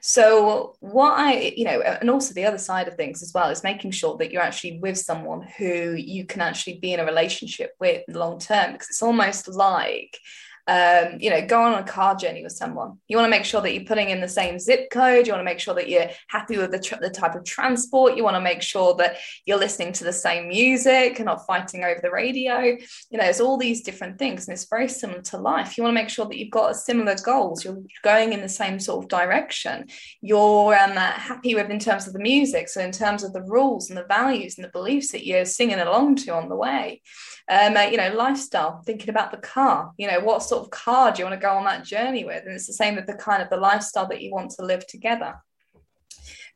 [0.00, 3.62] So, what I, you know, and also the other side of things as well is
[3.62, 7.72] making sure that you're actually with someone who you can actually be in a relationship
[7.80, 10.18] with long term, because it's almost like,
[10.66, 12.98] um, you know, go on a car journey with someone.
[13.06, 15.26] You want to make sure that you're putting in the same zip code.
[15.26, 18.16] You want to make sure that you're happy with the, tr- the type of transport.
[18.16, 21.84] You want to make sure that you're listening to the same music and not fighting
[21.84, 22.60] over the radio.
[22.60, 22.78] You
[23.18, 25.76] know, there's all these different things, and it's very similar to life.
[25.76, 27.64] You want to make sure that you've got similar goals.
[27.64, 29.88] You're going in the same sort of direction.
[30.22, 32.68] You're um, uh, happy with in terms of the music.
[32.70, 35.80] So in terms of the rules and the values and the beliefs that you're singing
[35.80, 37.02] along to on the way
[37.48, 41.12] um, uh, you know, lifestyle, thinking about the car, you know, what sort of car
[41.12, 42.44] do you want to go on that journey with?
[42.44, 44.86] And it's the same with the kind of the lifestyle that you want to live
[44.86, 45.34] together.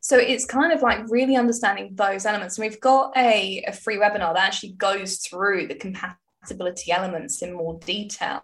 [0.00, 2.56] So it's kind of like really understanding those elements.
[2.56, 7.52] And we've got a, a free webinar that actually goes through the compatibility elements in
[7.52, 8.42] more detail.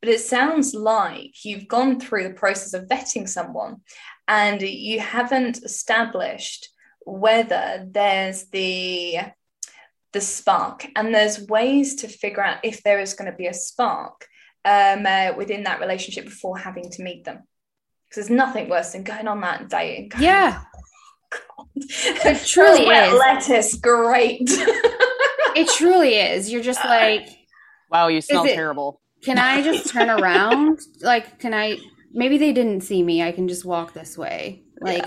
[0.00, 3.82] But it sounds like you've gone through the process of vetting someone
[4.26, 6.70] and you haven't established
[7.04, 9.18] whether there's the
[10.12, 13.54] the spark and there's ways to figure out if there is going to be a
[13.54, 14.26] spark
[14.64, 17.42] um, uh, within that relationship before having to meet them
[18.08, 20.62] because there's nothing worse than going on that date and going, yeah,
[21.30, 23.14] "God, It truly is.
[23.18, 24.42] lettuce great
[25.54, 26.50] it truly is.
[26.52, 27.28] You're just like,
[27.90, 29.00] Wow, you smell it- terrible.
[29.24, 30.80] can I just turn around?
[31.00, 31.78] Like, can I?
[32.14, 33.22] Maybe they didn't see me.
[33.22, 34.64] I can just walk this way.
[34.80, 35.04] Like,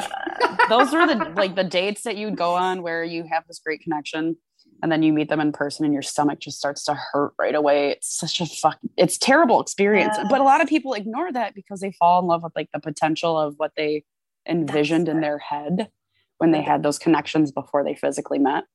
[0.69, 3.81] Those are the like the dates that you'd go on where you have this great
[3.81, 4.37] connection
[4.81, 7.55] and then you meet them in person and your stomach just starts to hurt right
[7.55, 7.89] away.
[7.89, 10.17] It's such a fuck it's terrible experience.
[10.29, 12.79] But a lot of people ignore that because they fall in love with like the
[12.79, 14.03] potential of what they
[14.47, 15.89] envisioned in their head
[16.38, 18.65] when they had those connections before they physically met.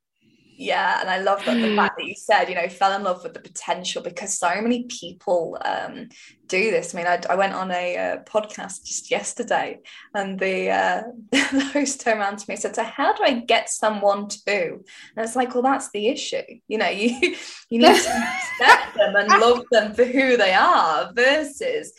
[0.60, 3.22] Yeah, and I love that the fact that you said, you know, fell in love
[3.22, 6.10] with the potential because so many people um,
[6.48, 6.94] do this.
[6.94, 9.78] I mean, I, I went on a uh, podcast just yesterday,
[10.14, 13.40] and the, uh, the host turned around to me and said, "So, how do I
[13.40, 16.42] get someone to?" And it's like, well, that's the issue.
[16.68, 17.36] You know, you
[17.70, 21.94] you need to accept them and love them for who they are versus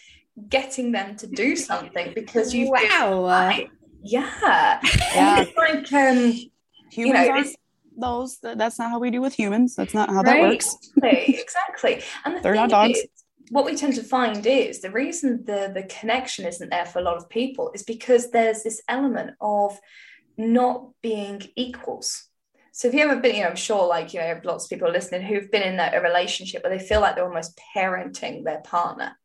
[0.49, 3.19] getting them to do something because you feel wow.
[3.21, 3.71] like,
[4.03, 4.79] yeah,
[5.15, 5.39] Yeah.
[5.47, 6.33] it's like um
[6.91, 7.55] Humans know, aren't it's-
[8.01, 9.75] those th- that's not how we do with humans.
[9.75, 10.75] That's not how that works.
[10.97, 12.03] exactly, exactly.
[12.25, 12.99] And the They're thing not dogs.
[12.99, 13.07] is,
[13.49, 17.03] what we tend to find is the reason the the connection isn't there for a
[17.03, 19.79] lot of people is because there's this element of
[20.37, 22.27] not being equals.
[22.73, 24.89] So if you ever been, you know, I'm sure like, you know, lots of people
[24.89, 28.61] listening who've been in that, a relationship where they feel like they're almost parenting their
[28.61, 29.17] partner.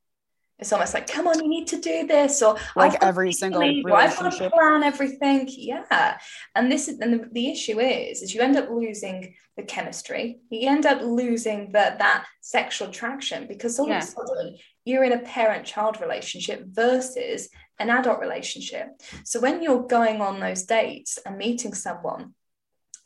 [0.59, 3.93] It's almost like, come on, you need to do this, or like every single relationship.
[3.95, 5.47] I've got to plan everything.
[5.51, 6.19] Yeah,
[6.55, 10.39] and this is and the, the issue is, is you end up losing the chemistry.
[10.49, 13.99] You end up losing that that sexual attraction because all yeah.
[13.99, 18.89] of a sudden you're in a parent-child relationship versus an adult relationship.
[19.25, 22.35] So when you're going on those dates and meeting someone,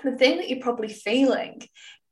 [0.04, 1.62] the thing that you're probably feeling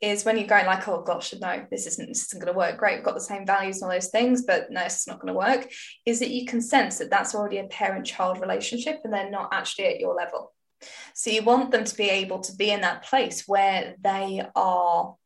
[0.01, 2.79] is when you're going like, oh gosh, no, this isn't this isn't going to work.
[2.79, 5.33] Great, we've got the same values and all those things, but no, it's not going
[5.33, 5.71] to work.
[6.07, 9.87] Is that you can sense that that's already a parent-child relationship, and they're not actually
[9.87, 10.53] at your level.
[11.15, 15.17] So you want them to be able to be in that place where they are,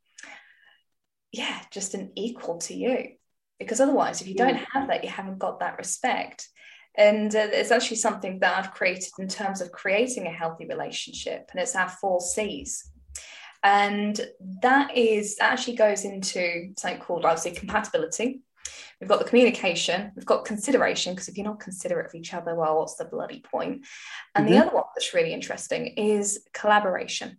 [1.31, 3.09] yeah, just an equal to you.
[3.59, 6.49] Because otherwise, if you don't have that, you haven't got that respect.
[6.97, 11.51] And uh, it's actually something that I've created in terms of creating a healthy relationship,
[11.53, 12.91] and it's our four C's.
[13.63, 14.21] And
[14.61, 18.43] that is actually goes into something called obviously compatibility.
[19.01, 22.55] We've got the communication, we've got consideration, because if you're not considerate of each other,
[22.55, 23.85] well, what's the bloody point?
[24.35, 24.55] And mm-hmm.
[24.55, 27.39] the other one that's really interesting is collaboration.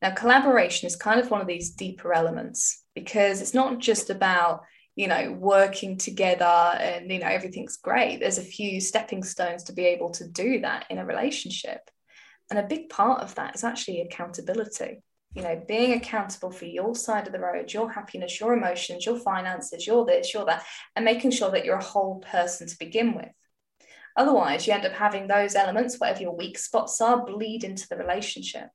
[0.00, 4.62] Now, collaboration is kind of one of these deeper elements because it's not just about
[4.96, 9.72] you know working together and you know everything's great there's a few stepping stones to
[9.72, 11.90] be able to do that in a relationship
[12.50, 15.02] and a big part of that is actually accountability
[15.34, 19.18] you know, being accountable for your side of the road, your happiness, your emotions, your
[19.18, 23.14] finances, your this, your that, and making sure that you're a whole person to begin
[23.14, 23.30] with.
[24.16, 27.96] Otherwise, you end up having those elements, whatever your weak spots are, bleed into the
[27.96, 28.68] relationship.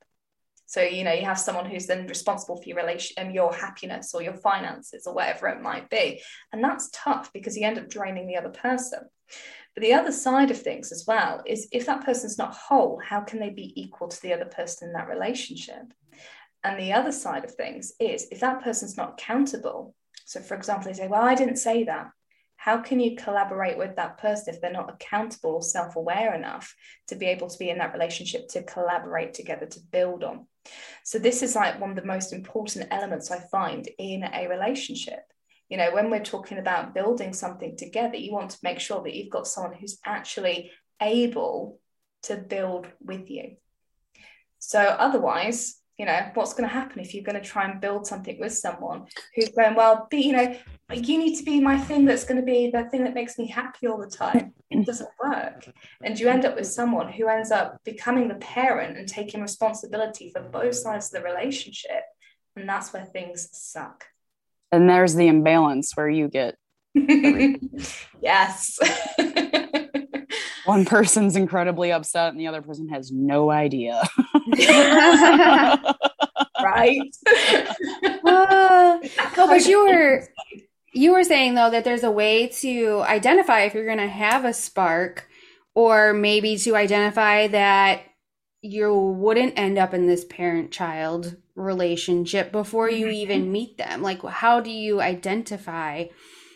[0.66, 3.52] So, you know, you have someone who's then responsible for your relation and um, your
[3.52, 6.22] happiness or your finances or whatever it might be.
[6.52, 9.00] And that's tough because you end up draining the other person.
[9.74, 13.22] But the other side of things as well is if that person's not whole, how
[13.22, 15.92] can they be equal to the other person in that relationship?
[16.62, 19.94] And the other side of things is if that person's not accountable,
[20.26, 22.10] so for example, they say, Well, I didn't say that.
[22.56, 26.74] How can you collaborate with that person if they're not accountable or self aware enough
[27.08, 30.46] to be able to be in that relationship to collaborate together to build on?
[31.02, 35.20] So, this is like one of the most important elements I find in a relationship.
[35.70, 39.14] You know, when we're talking about building something together, you want to make sure that
[39.14, 40.70] you've got someone who's actually
[41.00, 41.80] able
[42.24, 43.56] to build with you.
[44.58, 48.06] So, otherwise, you know what's going to happen if you're going to try and build
[48.06, 50.56] something with someone who's going well be you know
[50.94, 53.46] you need to be my thing that's going to be the thing that makes me
[53.46, 54.54] happy all the time.
[54.70, 55.68] It doesn't work.
[56.02, 60.30] And you end up with someone who ends up becoming the parent and taking responsibility
[60.30, 62.02] for both sides of the relationship
[62.56, 64.06] and that's where things suck.
[64.72, 66.56] And there's the imbalance where you get
[66.94, 68.78] yes
[70.70, 74.00] one person's incredibly upset and the other person has no idea.
[76.62, 77.00] right.
[78.24, 78.98] Uh,
[79.36, 80.28] no, but you were
[80.92, 84.44] you were saying though that there's a way to identify if you're going to have
[84.44, 85.28] a spark
[85.74, 88.02] or maybe to identify that
[88.62, 93.14] you wouldn't end up in this parent child relationship before you mm-hmm.
[93.14, 96.04] even meet them like how do you identify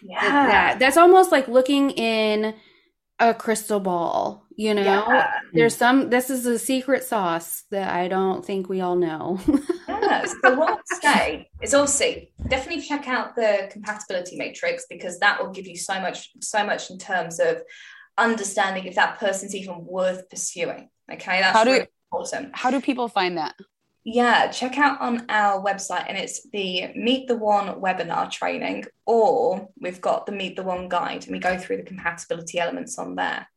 [0.02, 0.46] yeah.
[0.46, 2.54] that that's almost like looking in
[3.18, 4.82] a crystal ball you know?
[4.82, 5.30] Yeah.
[5.52, 9.40] there's some this is a secret sauce that i don't think we all know.
[9.88, 15.42] Yeah so what i'd say is obviously definitely check out the compatibility matrix because that
[15.42, 17.62] will give you so much so much in terms of
[18.16, 21.40] understanding if that person's even worth pursuing okay?
[21.40, 22.56] That's how do, really important.
[22.56, 23.54] how do people find that
[24.04, 29.68] yeah, check out on our website, and it's the Meet the One webinar training, or
[29.80, 33.14] we've got the Meet the One guide, and we go through the compatibility elements on
[33.14, 33.48] there.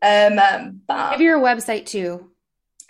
[0.00, 2.30] Um, but give your website too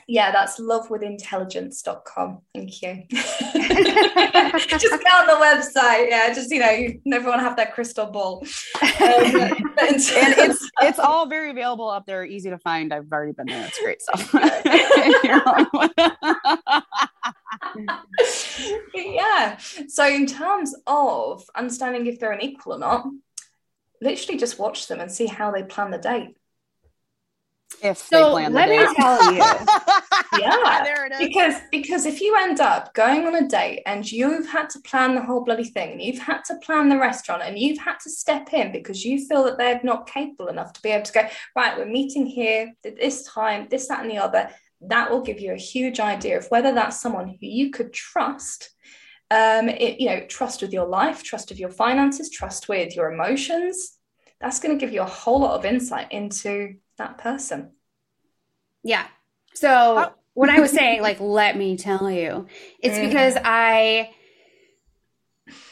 [0.07, 2.43] yeah, that's lovewithintelligence.com.
[2.55, 3.05] Thank you.
[3.11, 3.41] just
[4.83, 6.11] go on the website.
[6.11, 8.47] Yeah, just, you know, everyone have that crystal ball.
[8.83, 12.93] Um, and it's it's all very available up there, easy to find.
[12.93, 13.67] I've already been there.
[13.67, 14.35] It's great stuff.
[19.15, 19.59] yeah.
[19.89, 23.07] So in terms of understanding if they're an equal or not,
[24.01, 26.37] literally just watch them and see how they plan the date
[27.83, 29.43] if so let me tell you.
[30.41, 30.83] Yeah.
[31.19, 35.15] Because because if you end up going on a date and you've had to plan
[35.15, 38.11] the whole bloody thing and you've had to plan the restaurant and you've had to
[38.11, 41.29] step in because you feel that they're not capable enough to be able to go
[41.55, 44.51] right we're meeting here at this time this that and the other
[44.89, 48.71] that will give you a huge idea of whether that's someone who you could trust
[49.31, 53.13] um it, you know trust with your life trust with your finances trust with your
[53.13, 53.99] emotions
[54.45, 57.71] that's going to give you a whole lot of insight into that person.
[58.83, 59.07] Yeah.
[59.55, 59.69] So
[60.07, 60.13] oh.
[60.35, 62.47] when I was saying, like, let me tell you,
[62.79, 63.09] it's mm-hmm.
[63.09, 64.11] because I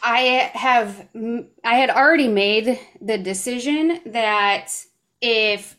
[0.03, 4.69] I have I had already made the decision that
[5.21, 5.77] if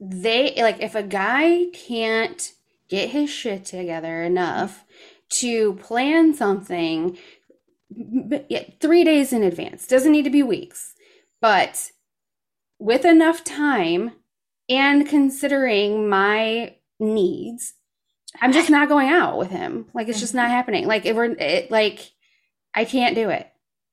[0.00, 2.52] they like if a guy can't
[2.92, 4.84] get his shit together enough
[5.30, 7.16] to plan something
[7.94, 9.86] 3 days in advance.
[9.86, 10.92] Doesn't need to be weeks
[11.42, 11.90] but
[12.78, 14.12] with enough time
[14.70, 17.74] and considering my needs
[18.40, 19.86] i'm just not going out with him.
[19.92, 20.86] Like it's just not happening.
[20.86, 22.12] Like if we're it, like
[22.74, 23.46] i can't do it.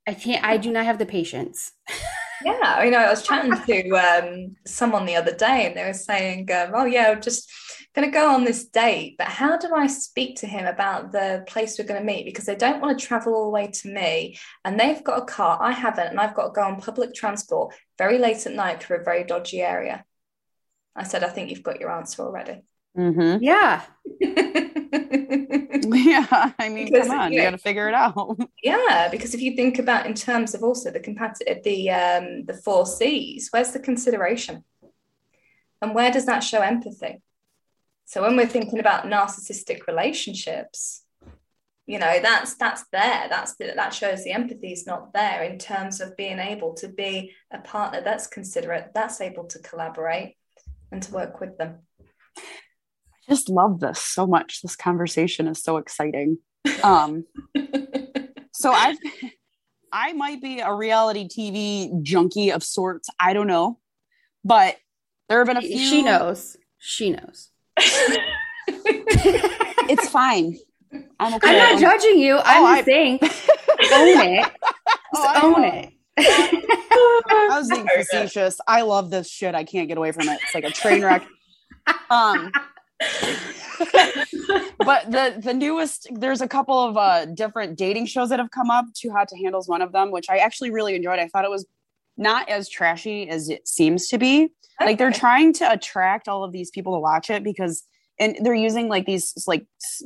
[0.08, 1.72] I can't i do not have the patience.
[2.41, 5.91] Yeah I know, I was chatting to um, someone the other day and they were
[5.93, 7.52] saying um, oh yeah just
[8.00, 11.43] going to go on this date but how do I speak to him about the
[11.47, 13.93] place we're going to meet because they don't want to travel all the way to
[13.93, 17.14] me and they've got a car I haven't and I've got to go on public
[17.14, 20.06] transport very late at night through a very dodgy area
[20.95, 22.62] I said I think you've got your answer already
[22.97, 23.43] Mm-hmm.
[23.43, 23.84] yeah
[25.91, 28.38] Yeah, I mean, Because, come on, you you got to figure it out.
[28.64, 32.54] Yeah, because if you think about in terms of also the competitive, the um, the
[32.54, 34.64] four C's, where's the consideration,
[35.82, 37.22] and where does that show empathy?
[38.10, 41.03] So when we're thinking about narcissistic relationships,
[41.86, 43.28] you know that's that's there.
[43.30, 46.88] That's the, that shows the empathy is not there in terms of being able to
[46.88, 50.38] be a partner that's considerate, that's able to collaborate
[50.91, 51.82] and to work with them.
[52.36, 54.64] I just love this so much.
[54.64, 56.39] This conversation is so exciting.
[56.82, 57.26] Um,
[58.53, 58.97] so I've,
[59.93, 63.07] I might be a reality TV junkie of sorts.
[63.20, 63.78] I don't know,
[64.43, 64.78] but
[65.28, 65.78] there have been a few.
[65.78, 67.51] she knows she knows
[69.92, 70.56] It's fine.
[71.20, 71.50] I'm okay.
[71.50, 74.52] i'm not I'm- judging you i'm I- just saying own it
[75.14, 78.60] Oh, Just I own it I was being facetious.
[78.68, 79.56] I love this shit.
[79.56, 80.40] I can't get away from it.
[80.44, 81.26] It's like a train wreck.
[82.10, 82.52] Um,
[84.80, 88.70] but the the newest, there's a couple of uh, different dating shows that have come
[88.70, 88.86] up.
[88.94, 91.20] Too Hot to Handle is one of them, which I actually really enjoyed.
[91.20, 91.66] I thought it was
[92.20, 94.50] not as trashy as it seems to be.
[94.80, 97.84] Like they're trying to attract all of these people to watch it because,
[98.20, 99.66] and they're using like these like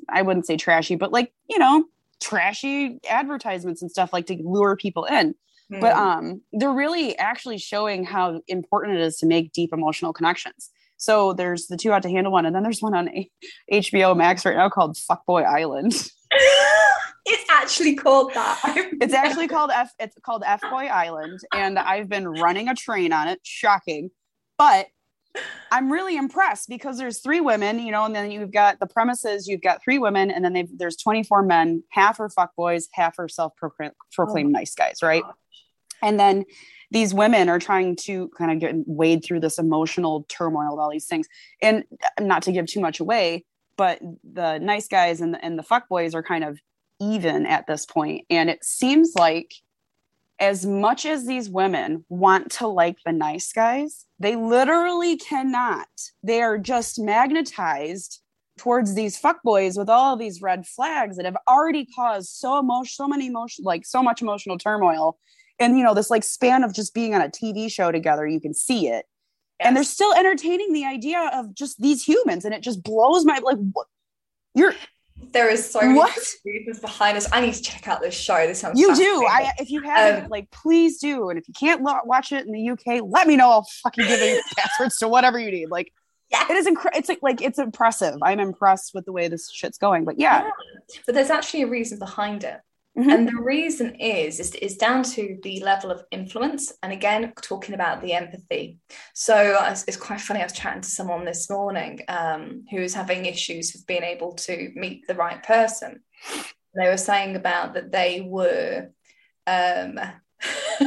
[0.10, 1.84] I wouldn't say trashy, but like you know
[2.22, 5.36] trashy advertisements and stuff like to lure people in
[5.82, 6.00] but Hmm.
[6.00, 11.34] um they're really actually showing how important it is to make deep emotional connections so
[11.34, 13.30] there's the Too Hot to Handle one and then there's one on A-
[13.74, 15.94] hbo max right now called fuckboy island
[17.26, 18.60] it's actually called that.
[19.02, 23.14] it's actually called f it's called f boy island and i've been running a train
[23.14, 23.40] on it.
[23.44, 24.12] Shocking.
[24.58, 24.88] But
[25.72, 29.48] i'm really impressed because there's three women you know and then you've got the premises
[29.48, 33.28] you've got three women and then they've, there's 24 men half are fuckboys half are
[33.28, 35.24] self-proclaimed oh nice guys right?
[36.04, 36.46] and then
[36.92, 40.92] these women are trying to kind of get wade through this emotional turmoil of all
[40.92, 41.28] these things.
[41.60, 41.86] And
[42.20, 43.46] not to give too much away
[43.78, 46.60] but the nice guys and the, and the fuck boys are kind of
[47.12, 48.26] even at this point.
[48.30, 49.54] And it seems like
[50.40, 55.88] as much as these women want to like the nice guys they literally cannot.
[56.24, 58.22] They are just magnetized
[58.58, 62.94] towards these fuck boys with all these red flags that have already caused so emotion
[62.94, 65.18] so many emotion like so much emotional turmoil
[65.60, 68.40] and you know this like span of just being on a tv show together you
[68.40, 69.06] can see it.
[69.60, 73.40] And they're still entertaining the idea of just these humans and it just blows my
[73.40, 73.88] like what
[74.56, 74.76] you're
[75.32, 76.18] There is so many What?
[76.46, 77.28] reasons behind this.
[77.32, 78.46] I need to check out this show.
[78.48, 81.54] This sounds you do i if you haven't Um, like please do and if you
[81.54, 84.98] can't lo- watch it in the uk let me know i'll fucking give you passwords
[84.98, 85.92] to whatever you need like
[86.32, 86.46] Yeah.
[86.50, 89.78] it is incredible it's like like it's impressive i'm impressed with the way this shit's
[89.78, 90.50] going but yeah
[91.06, 92.60] but there's actually a reason behind it.
[92.98, 93.12] Mhm.
[93.12, 96.72] And the reason is, is is down to the level of influence.
[96.84, 98.78] And again, talking about the empathy.
[99.16, 100.42] So uh, it's, it's quite funny.
[100.42, 104.34] I was chatting to someone this morning um, who was having issues with being able
[104.34, 106.02] to meet the right person.
[106.76, 108.90] They were saying about that they were
[109.48, 109.96] um,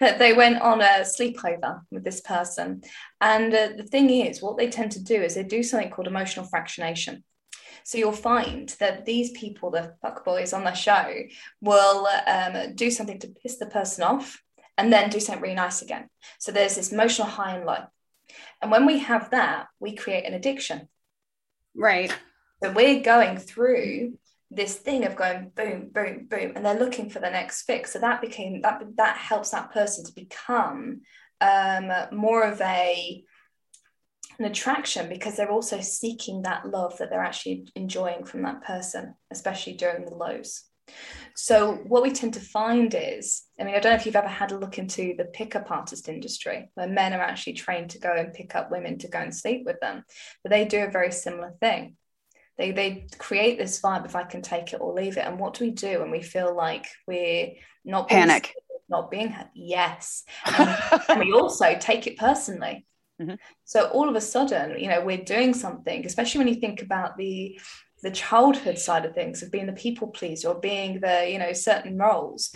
[0.00, 2.82] that they went on a sleepover with this person.
[3.20, 6.08] And uh, the thing is, what they tend to do is they do something called
[6.08, 7.22] emotional fractionation.
[7.84, 11.14] So you'll find that these people, the fuckboys on the show,
[11.60, 14.42] will um, do something to piss the person off
[14.76, 16.08] and then do something really nice again.
[16.38, 17.84] So there's this emotional high and low.
[18.62, 20.88] And when we have that, we create an addiction.
[21.74, 22.16] right
[22.62, 24.18] So we're going through
[24.50, 27.92] this thing of going boom, boom, boom, and they're looking for the next fix.
[27.92, 31.02] So that became that that helps that person to become
[31.40, 33.24] um, more of a
[34.38, 39.14] an attraction because they're also seeking that love that they're actually enjoying from that person,
[39.30, 40.64] especially during the lows.
[41.34, 44.26] So what we tend to find is, I mean, I don't know if you've ever
[44.26, 48.12] had a look into the pickup artist industry, where men are actually trained to go
[48.12, 50.04] and pick up women to go and sleep with them,
[50.42, 51.96] but they do a very similar thing.
[52.56, 55.26] They they create this vibe if I can take it or leave it.
[55.26, 57.52] And what do we do when we feel like we're
[57.84, 58.54] not being Panic.
[58.88, 59.50] not being happy?
[59.54, 60.24] Yes.
[60.44, 60.76] And,
[61.08, 62.84] and we also take it personally.
[63.20, 63.38] Mhm.
[63.64, 67.16] So all of a sudden, you know, we're doing something, especially when you think about
[67.16, 67.58] the
[68.02, 71.52] the childhood side of things of being the people pleaser or being the, you know,
[71.52, 72.54] certain roles,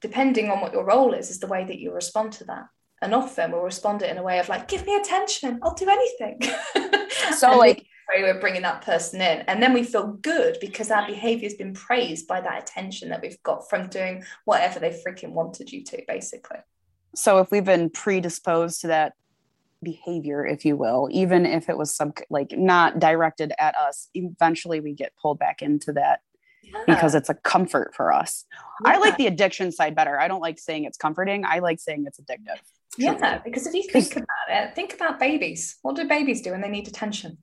[0.00, 2.64] depending on what your role is, is the way that you respond to that.
[3.02, 5.88] And often we'll respond it in a way of like, give me attention, I'll do
[5.88, 6.40] anything.
[7.36, 7.84] So, like-
[8.16, 9.40] we're bringing that person in.
[9.46, 13.20] And then we feel good because our behavior has been praised by that attention that
[13.22, 16.58] we've got from doing whatever they freaking wanted you to, basically.
[17.14, 19.12] so if we've been predisposed to that
[19.82, 24.80] behavior if you will even if it was some like not directed at us eventually
[24.80, 26.20] we get pulled back into that
[26.86, 28.44] because it's a comfort for us.
[28.84, 30.20] I like the addiction side better.
[30.20, 31.44] I don't like saying it's comforting.
[31.44, 32.60] I like saying it's addictive.
[32.96, 35.78] Yeah, because if you think about it, think about babies.
[35.82, 37.38] What do babies do when they need attention?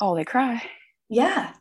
[0.00, 0.62] oh they cry.
[1.08, 1.52] Yeah.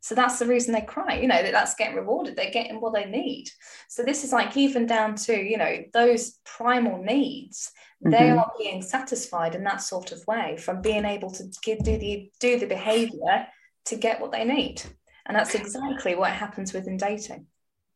[0.00, 2.34] So that's the reason they cry, you know, that that's getting rewarded.
[2.36, 3.50] They're getting what they need.
[3.88, 7.70] So this is like even down to, you know, those primal needs,
[8.02, 8.38] they Mhm.
[8.38, 12.30] are being satisfied in that sort of way from being able to give, do the
[12.40, 13.46] do the behavior
[13.86, 14.82] to get what they need.
[15.26, 17.46] And that's exactly what happens within dating.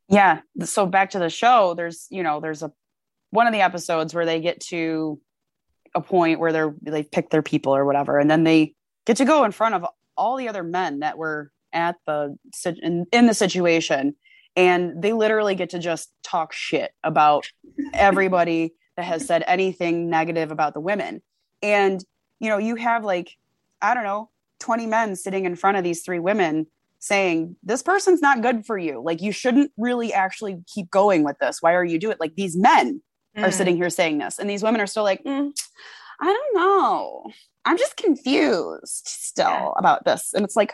[0.07, 2.71] yeah so back to the show there's you know there's a
[3.31, 5.19] one of the episodes where they get to
[5.95, 8.75] a point where they're they pick their people or whatever and then they
[9.07, 9.83] get to go in front of
[10.15, 14.15] all the other men that were at the sit- in, in the situation.
[14.55, 17.45] And they literally get to just talk shit about
[17.93, 21.21] everybody that has said anything negative about the women.
[21.61, 22.03] And
[22.39, 23.29] you know you have like
[23.81, 26.67] i don't know 20 men sitting in front of these three women
[26.99, 29.01] saying this person's not good for you.
[29.01, 31.61] Like you shouldn't really actually keep going with this.
[31.61, 33.01] Why are you doing it like these men
[33.37, 33.53] are Mm.
[33.53, 34.39] sitting here saying this.
[34.39, 35.51] And these women are still like "Mm,
[36.21, 37.25] i don't know.
[37.65, 39.69] I'm just confused still Yeah.
[39.77, 40.33] about this.
[40.33, 40.73] And it's like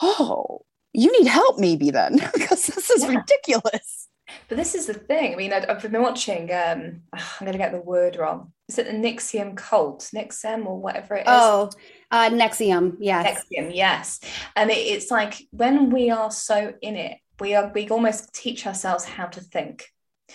[0.00, 0.62] oh
[0.92, 3.10] you need help maybe then because this is Yeah.
[3.18, 4.08] ridiculous
[4.48, 5.34] But this is the thing.
[5.34, 6.44] I mean, I've I've been watching.
[6.52, 8.52] Um, I'm going to get the word wrong.
[8.68, 11.26] Is it the Nixium cult, Nixem, or whatever it is?
[11.28, 11.68] Oh,
[12.10, 12.96] uh, NXIVM.
[13.00, 13.26] Yes.
[13.26, 14.20] NXIVM, yes.
[14.56, 18.66] And it, it's like when we are so in it, we are we almost teach
[18.66, 19.76] ourselves how to think.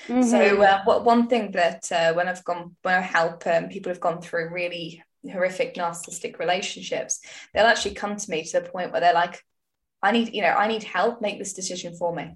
[0.07, 0.23] Mhm.
[0.23, 3.89] So, uh, what one thing that uh, when I've gone when I help um, people
[3.91, 5.01] who've gone through really
[5.31, 7.19] horrific narcissistic relationships,
[7.53, 9.41] they'll actually come to me to the point where they're like,
[10.01, 11.21] "I need, you know, I need help.
[11.21, 12.35] Make this decision for me."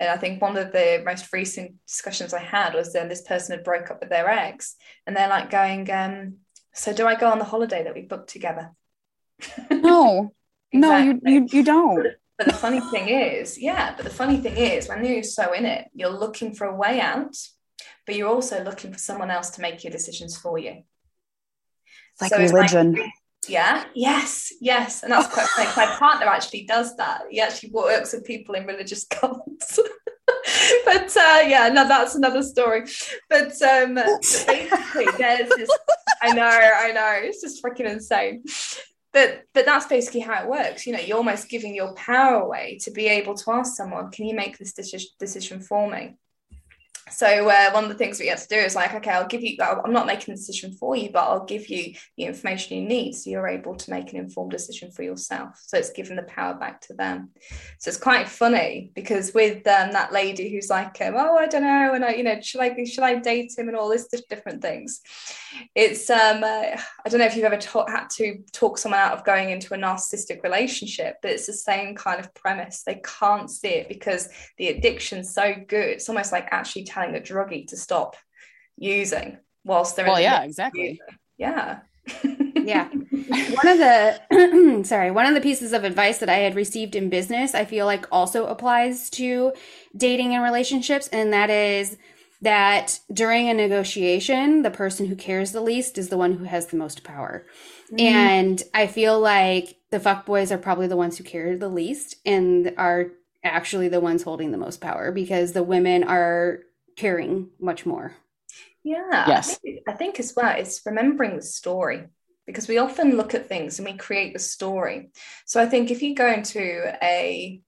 [0.00, 3.56] And I think one of the most recent discussions I had was then this person
[3.56, 4.76] had broke up with their ex,
[5.06, 6.38] and they're like going, um,
[6.72, 8.72] "So do I go on the holiday that we booked together?"
[9.70, 10.32] no
[10.72, 12.06] no you, you you don't
[12.38, 15.64] But the funny thing is, yeah, but the funny thing is, when you're so in
[15.64, 17.36] it, you're looking for a way out,
[18.06, 20.84] but you're also looking for someone else to make your decisions for you.
[22.20, 22.96] like So religion
[23.48, 25.02] Yeah, yes, yes.
[25.02, 25.68] And that's quite funny.
[25.76, 27.22] My partner actually does that.
[27.30, 29.78] He actually works with people in religious cults.
[30.84, 32.84] but uh, yeah, no, that's another story.
[33.28, 35.70] But um, basically, there's this.
[36.22, 37.14] I know, I know.
[37.22, 38.44] It's just freaking insane.
[39.12, 40.86] But but that's basically how it works.
[40.86, 44.26] You know, you're almost giving your power away to be able to ask someone, "Can
[44.26, 46.16] you make this decision decision for me?"
[47.10, 49.42] So uh, one of the things we have to do is like, okay, I'll give
[49.42, 49.56] you.
[49.62, 53.14] I'm not making the decision for you, but I'll give you the information you need,
[53.14, 55.60] so you're able to make an informed decision for yourself.
[55.66, 57.30] So it's giving the power back to them.
[57.78, 61.62] So it's quite funny because with um, that lady who's like, um, oh, I don't
[61.62, 64.62] know, and I, you know, should I should I date him and all this different
[64.62, 65.00] things.
[65.74, 69.12] It's um, uh, I don't know if you've ever ta- had to talk someone out
[69.12, 72.82] of going into a narcissistic relationship, but it's the same kind of premise.
[72.84, 75.88] They can't see it because the addiction's so good.
[75.88, 78.16] It's almost like actually telling a druggie to stop
[78.76, 80.98] using whilst they're in well the yeah midst exactly using.
[81.36, 81.80] yeah
[82.54, 82.88] Yeah.
[82.88, 87.10] one of the sorry one of the pieces of advice that i had received in
[87.10, 89.52] business i feel like also applies to
[89.96, 91.96] dating and relationships and that is
[92.40, 96.66] that during a negotiation the person who cares the least is the one who has
[96.66, 97.44] the most power
[97.92, 98.00] mm-hmm.
[98.00, 102.16] and i feel like the fuck boys are probably the ones who care the least
[102.24, 103.06] and are
[103.44, 106.60] actually the ones holding the most power because the women are
[106.98, 108.12] caring much more
[108.84, 109.28] Yeah.
[109.28, 109.50] Yes.
[109.50, 112.06] I think, I think as well, it's remembering the story
[112.46, 115.10] because we often look at things and we create the story.
[115.46, 117.60] So I think if you go into a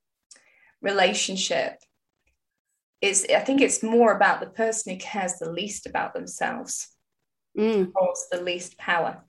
[0.81, 1.75] relationship,
[3.01, 6.89] it's I think it's more about the person who cares the least about themselves
[7.59, 9.25] Mm, holds the least power.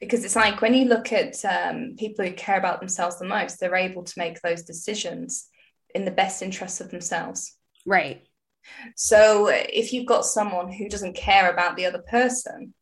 [0.00, 3.60] Because it's like when you look at um, people who care about themselves the most,
[3.60, 5.48] they're able to make those decisions
[5.94, 7.56] in the best interests of themselves.
[7.86, 8.26] right
[8.94, 12.74] So if you've got someone who doesn't care about the other person,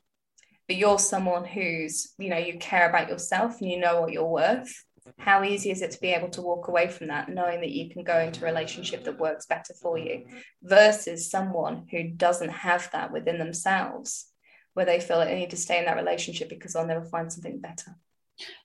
[0.67, 4.25] but you're someone who's, you know, you care about yourself and you know what you're
[4.25, 4.73] worth,
[5.19, 7.91] how easy is it to be able to walk away from that, knowing that you
[7.91, 10.25] can go into a relationship that works better for you
[10.63, 14.27] versus someone who doesn't have that within themselves,
[14.73, 17.61] where they feel they need to stay in that relationship because they'll never find something
[17.61, 17.97] better.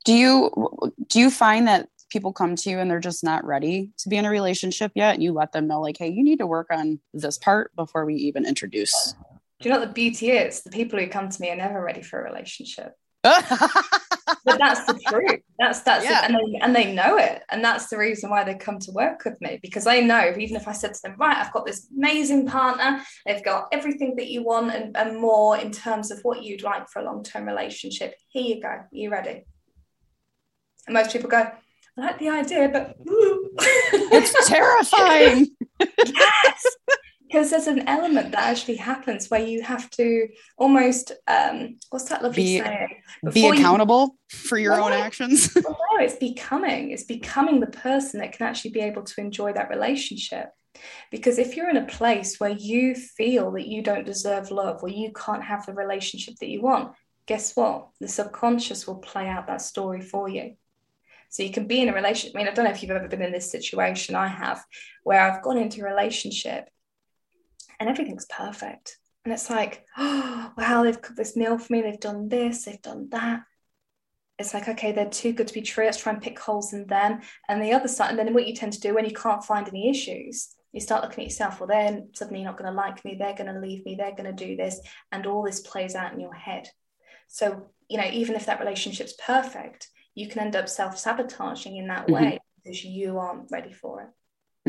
[0.05, 3.91] Do you do you find that people come to you and they're just not ready
[3.97, 6.39] to be in a relationship yet and you let them know like hey you need
[6.39, 9.15] to work on this part before we even introduce.
[9.59, 10.63] Do you know what the beauty is?
[10.63, 12.93] The people who come to me are never ready for a relationship.
[14.45, 15.41] But that's the truth.
[15.57, 16.25] That's that's yeah.
[16.25, 16.31] it.
[16.31, 17.43] and they and they know it.
[17.49, 20.55] And that's the reason why they come to work with me because they know even
[20.55, 24.27] if i said to them right i've got this amazing partner they've got everything that
[24.27, 28.15] you want and, and more in terms of what you'd like for a long-term relationship
[28.29, 28.67] here you go.
[28.67, 29.45] Are you ready?
[30.87, 31.51] And most people go
[31.99, 35.47] like the idea, but it's terrifying.
[35.79, 36.65] yes,
[37.29, 40.27] because there's an element that actually happens where you have to
[40.57, 42.87] almost um, what's that lovely be, saying?
[43.33, 45.51] be accountable you, for your well, own actions.
[45.55, 46.91] well, no, it's becoming.
[46.91, 50.49] It's becoming the person that can actually be able to enjoy that relationship.
[51.11, 54.89] Because if you're in a place where you feel that you don't deserve love or
[54.89, 56.93] you can't have the relationship that you want,
[57.27, 57.89] guess what?
[57.99, 60.55] The subconscious will play out that story for you.
[61.29, 62.35] So you can be in a relationship.
[62.35, 64.15] I mean, I don't know if you've ever been in this situation.
[64.15, 64.63] I have,
[65.03, 66.69] where I've gone into a relationship
[67.79, 68.97] and everything's perfect.
[69.25, 71.81] And it's like, oh, wow, they've cooked this meal for me.
[71.81, 73.43] They've done this, they've done that.
[74.37, 75.85] It's like, okay, they're too good to be true.
[75.85, 77.19] Let's try and pick holes in them.
[77.49, 79.67] And the other side, and then what you tend to do when you can't find
[79.67, 82.77] any issues, you start looking at yourself, well, then suddenly they're suddenly not going to
[82.77, 83.15] like me.
[83.19, 83.95] They're going to leave me.
[83.95, 84.79] They're going to do this.
[85.11, 86.69] And all this plays out in your head.
[87.27, 91.87] So, you know, even if that relationship's perfect, you can end up self sabotaging in
[91.87, 92.13] that mm-hmm.
[92.13, 94.09] way because you aren't ready for it.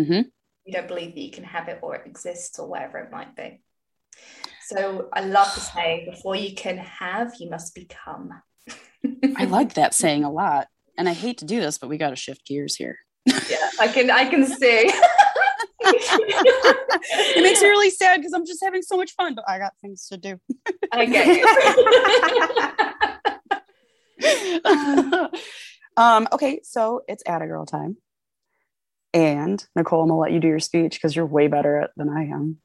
[0.01, 0.29] Mm-hmm.
[0.65, 3.35] You don't believe that you can have it or it exists or whatever it might
[3.35, 3.63] be.
[4.67, 8.31] So I love to say, before you can have, you must become.
[9.37, 10.69] I like that saying a lot.
[10.97, 12.99] And I hate to do this, but we got to shift gears here.
[13.27, 14.93] yeah, I can I can see.
[15.83, 19.73] it makes me really sad because I'm just having so much fun, but I got
[19.81, 20.39] things to do.
[20.93, 21.45] I get you.
[25.97, 27.97] um, okay, so it's Atta Girl time.
[29.13, 32.09] And Nicole, I'm gonna let you do your speech because you're way better at than
[32.09, 32.59] I am.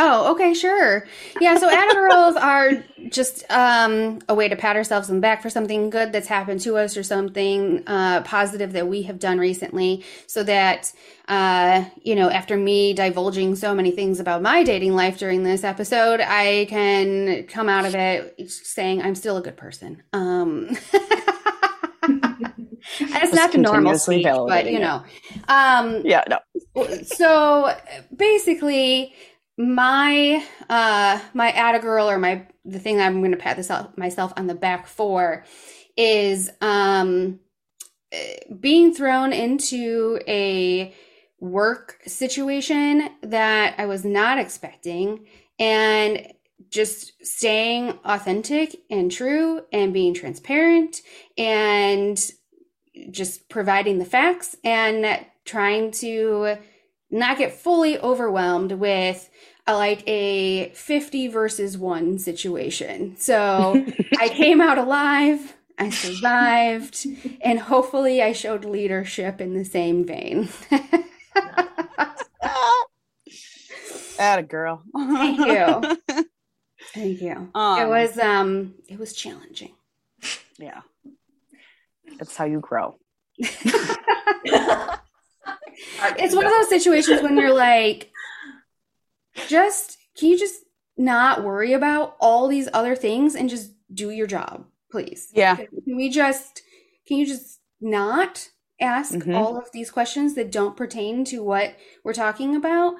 [0.00, 1.08] Oh, okay, sure.
[1.40, 5.50] Yeah, so Girls are just um, a way to pat ourselves on the back for
[5.50, 10.04] something good that's happened to us or something uh, positive that we have done recently,
[10.28, 10.92] so that
[11.26, 15.64] uh, you know, after me divulging so many things about my dating life during this
[15.64, 20.02] episode, I can come out of it saying I'm still a good person.
[20.12, 20.70] Um,
[23.22, 25.02] it's not the normal speech, but you know,
[25.48, 26.38] um, yeah, no.
[27.02, 27.74] so
[28.14, 29.14] basically,
[29.56, 33.96] my uh, my Atta Girl or my the thing I'm going to pat this out
[33.98, 35.44] myself on the back for
[35.96, 37.40] is um,
[38.60, 40.94] being thrown into a
[41.40, 45.26] work situation that I was not expecting
[45.58, 46.32] and
[46.70, 51.00] just staying authentic and true and being transparent
[51.36, 52.30] and
[53.10, 56.56] just providing the facts and trying to
[57.10, 59.30] not get fully overwhelmed with
[59.66, 63.16] a, like a 50 versus 1 situation.
[63.18, 63.84] So
[64.18, 67.06] I came out alive, I survived,
[67.40, 70.48] and hopefully I showed leadership in the same vein.
[74.18, 74.82] Atta girl.
[74.94, 75.98] Thank you.
[76.94, 77.50] Thank you.
[77.54, 79.74] Um, it was um it was challenging.
[80.58, 80.80] Yeah.
[82.18, 82.98] That's how you grow.
[83.38, 83.54] it's
[86.34, 88.10] one of those situations when you're like,
[89.46, 90.64] just can you just
[90.96, 95.28] not worry about all these other things and just do your job, please?
[95.32, 95.56] Yeah.
[95.56, 96.62] Can we just
[97.06, 98.48] can you just not
[98.80, 99.34] ask mm-hmm.
[99.34, 102.94] all of these questions that don't pertain to what we're talking about,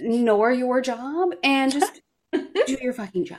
[0.00, 2.00] nor your job, and just
[2.32, 3.38] do your fucking job.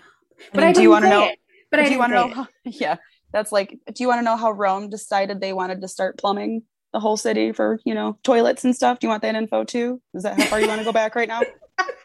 [0.53, 1.25] But I, do you want to know?
[1.25, 1.39] It,
[1.69, 2.27] but I do want to know?
[2.29, 2.97] How, yeah,
[3.31, 3.77] that's like.
[3.85, 6.63] Do you want to know how Rome decided they wanted to start plumbing
[6.93, 8.99] the whole city for you know toilets and stuff?
[8.99, 10.01] Do you want that info too?
[10.13, 11.41] Is that how far you want to go back right now?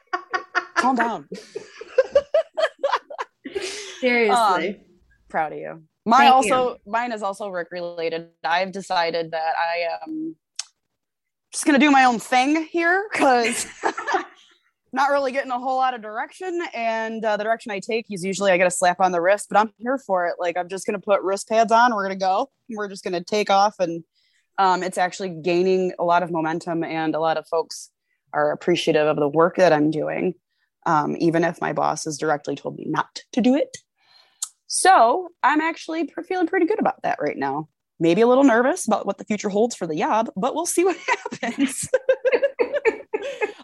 [0.76, 1.28] Calm down.
[4.00, 4.76] Seriously, um,
[5.28, 5.82] proud of you.
[6.04, 6.78] My also you.
[6.86, 8.28] mine is also work related.
[8.42, 10.36] I've decided that I am
[11.52, 13.66] just gonna do my own thing here because
[14.94, 16.62] not really getting a whole lot of direction.
[16.72, 19.48] And uh, the direction I take is usually I get a slap on the wrist,
[19.50, 20.36] but I'm here for it.
[20.38, 21.94] Like I'm just gonna put wrist pads on.
[21.94, 22.50] We're gonna go.
[22.70, 24.04] We're just gonna take off, and
[24.56, 27.90] um, it's actually gaining a lot of momentum, and a lot of folks
[28.32, 30.34] are appreciative of the work that I'm doing,
[30.86, 33.76] um, even if my boss has directly told me not to do it.
[34.68, 37.68] So I'm actually feeling pretty good about that right now.
[38.00, 40.84] Maybe a little nervous about what the future holds for the job, but we'll see
[40.84, 40.96] what
[41.42, 41.88] happens.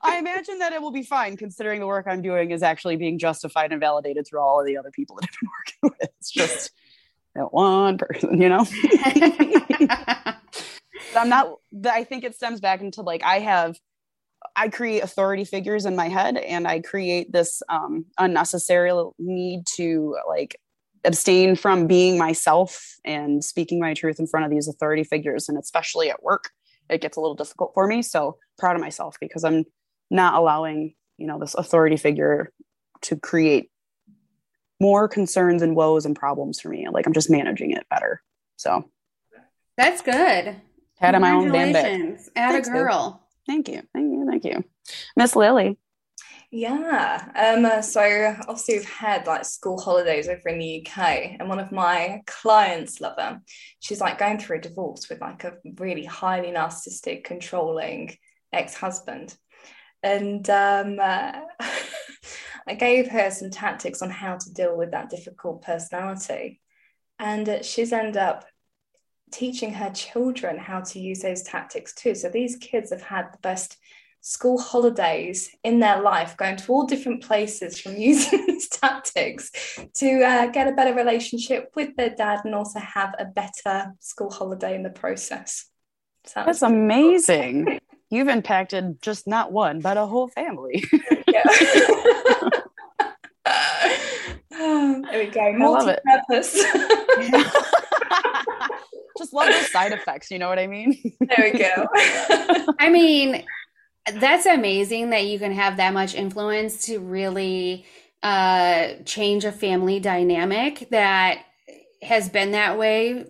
[0.02, 3.18] I imagine that it will be fine considering the work I'm doing is actually being
[3.18, 5.50] justified and validated through all of the other people that I've been
[5.90, 6.10] working with.
[6.18, 6.72] It's just
[7.34, 8.66] that one person, you know?
[11.16, 11.56] I'm not,
[11.90, 13.78] I think it stems back into like, I have,
[14.56, 20.16] I create authority figures in my head and I create this um, unnecessary need to
[20.28, 20.58] like
[21.04, 25.48] abstain from being myself and speaking my truth in front of these authority figures.
[25.48, 26.50] And especially at work,
[26.90, 28.02] it gets a little difficult for me.
[28.02, 29.64] So proud of myself because I'm
[30.10, 32.52] not allowing, you know, this authority figure
[33.02, 33.70] to create
[34.80, 36.86] more concerns and woes and problems for me.
[36.90, 38.22] Like I'm just managing it better.
[38.56, 38.88] So
[39.76, 40.56] that's good.
[40.98, 42.18] Had my own damn.
[42.36, 43.26] Atta girl.
[43.46, 43.82] Thank you.
[43.94, 44.26] Thank you.
[44.28, 44.64] Thank you.
[45.16, 45.78] Miss Lily.
[46.52, 47.30] Yeah.
[47.36, 48.00] Um, uh, so
[48.48, 53.00] obviously we've had like school holidays over in the UK, and one of my clients,
[53.00, 53.40] lover,
[53.78, 58.16] she's like going through a divorce with like a really highly narcissistic, controlling
[58.52, 59.36] ex-husband.
[60.02, 61.32] And um, uh,
[62.66, 66.60] I gave her some tactics on how to deal with that difficult personality.
[67.20, 68.44] And uh, she's ended up
[69.30, 72.16] teaching her children how to use those tactics too.
[72.16, 73.76] So these kids have had the best
[74.20, 79.50] school holidays in their life, going to all different places from using these tactics
[79.94, 84.30] to uh, get a better relationship with their dad and also have a better school
[84.30, 85.66] holiday in the process.
[86.26, 87.80] Sounds That's amazing.
[88.10, 90.84] You've impacted just not one, but a whole family.
[90.92, 91.44] there
[95.14, 95.52] we go.
[95.52, 96.64] Multi-purpose.
[99.16, 100.28] just love the side effects.
[100.32, 101.00] You know what I mean?
[101.20, 101.86] There we go.
[102.80, 103.44] I mean,
[104.06, 107.84] that's amazing that you can have that much influence to really
[108.22, 111.44] uh, change a family dynamic that
[112.02, 113.26] has been that way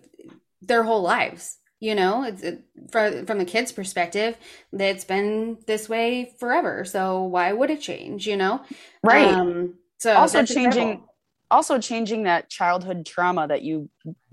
[0.61, 1.57] their whole lives.
[1.79, 4.37] You know, it's it, from from the kids' perspective,
[4.71, 6.85] that it's been this way forever.
[6.85, 8.27] So why would it change?
[8.27, 8.61] You know,
[9.03, 9.33] right?
[9.33, 11.15] Um, so also changing, incredible.
[11.49, 13.89] also changing that childhood trauma that you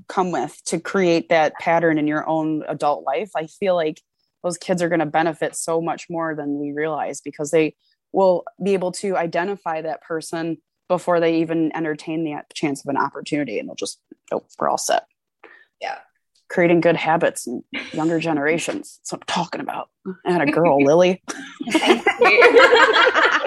[0.08, 3.30] come with to create that pattern in your own adult life.
[3.34, 4.02] I feel like
[4.42, 7.74] those kids are going to benefit so much more than we realize because they
[8.12, 10.58] will be able to identify that person
[10.88, 14.00] before they even entertain the chance of an opportunity and they'll just
[14.32, 15.06] oh we're all set.
[15.80, 15.98] Yeah.
[16.48, 17.62] Creating good habits in
[17.92, 19.90] younger generations that's what i'm talking about.
[20.26, 21.22] Atta girl lily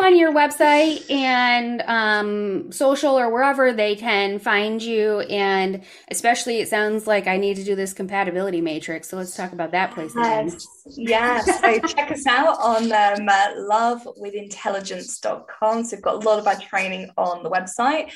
[0.00, 5.20] so give your website and um, social or wherever they can find you.
[5.20, 9.08] And especially, it sounds like I need to do this compatibility matrix.
[9.08, 10.56] So let's talk about that place again.
[10.86, 11.60] Yes.
[11.60, 15.84] So check us out on um, uh, lovewithintelligence.com.
[15.84, 18.12] So we've got a lot of our training on the website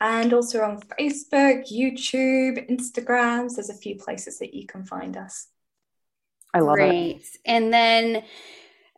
[0.00, 3.56] and also on Facebook, YouTube, Instagrams.
[3.56, 5.48] There's a few places that you can find us.
[6.54, 7.16] I love Great.
[7.16, 7.26] it.
[7.44, 8.22] And then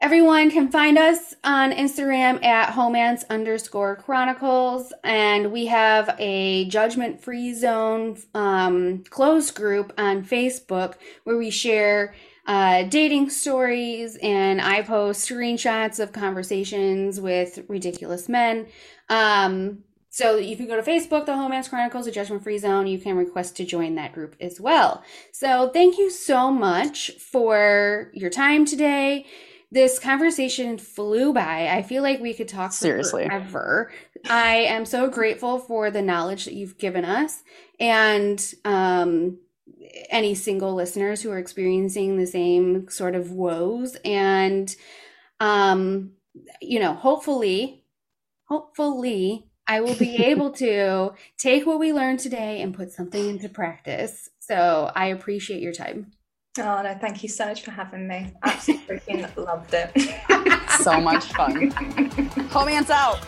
[0.03, 4.95] Everyone can find us on Instagram at homance underscore chronicles.
[5.05, 10.95] And we have a judgment free zone um, closed group on Facebook
[11.25, 12.15] where we share
[12.47, 18.69] uh, dating stories and I post screenshots of conversations with ridiculous men.
[19.11, 22.87] Um, so you can go to Facebook, the Homance Chronicles, a judgment free zone.
[22.87, 25.05] You can request to join that group as well.
[25.31, 29.27] So thank you so much for your time today
[29.71, 31.69] this conversation flew by.
[31.69, 33.93] I feel like we could talk seriously forever.
[34.29, 37.43] I am so grateful for the knowledge that you've given us
[37.79, 39.39] and um,
[40.11, 43.97] any single listeners who are experiencing the same sort of woes.
[44.05, 44.75] And,
[45.39, 46.13] um,
[46.61, 47.85] you know, hopefully,
[48.45, 53.49] hopefully, I will be able to take what we learned today and put something into
[53.49, 54.29] practice.
[54.41, 56.13] So I appreciate your time.
[56.59, 58.33] Oh no, thank you so much for having me.
[58.43, 59.93] Absolutely loved it.
[60.83, 61.71] so much fun.
[62.51, 63.21] Homance out.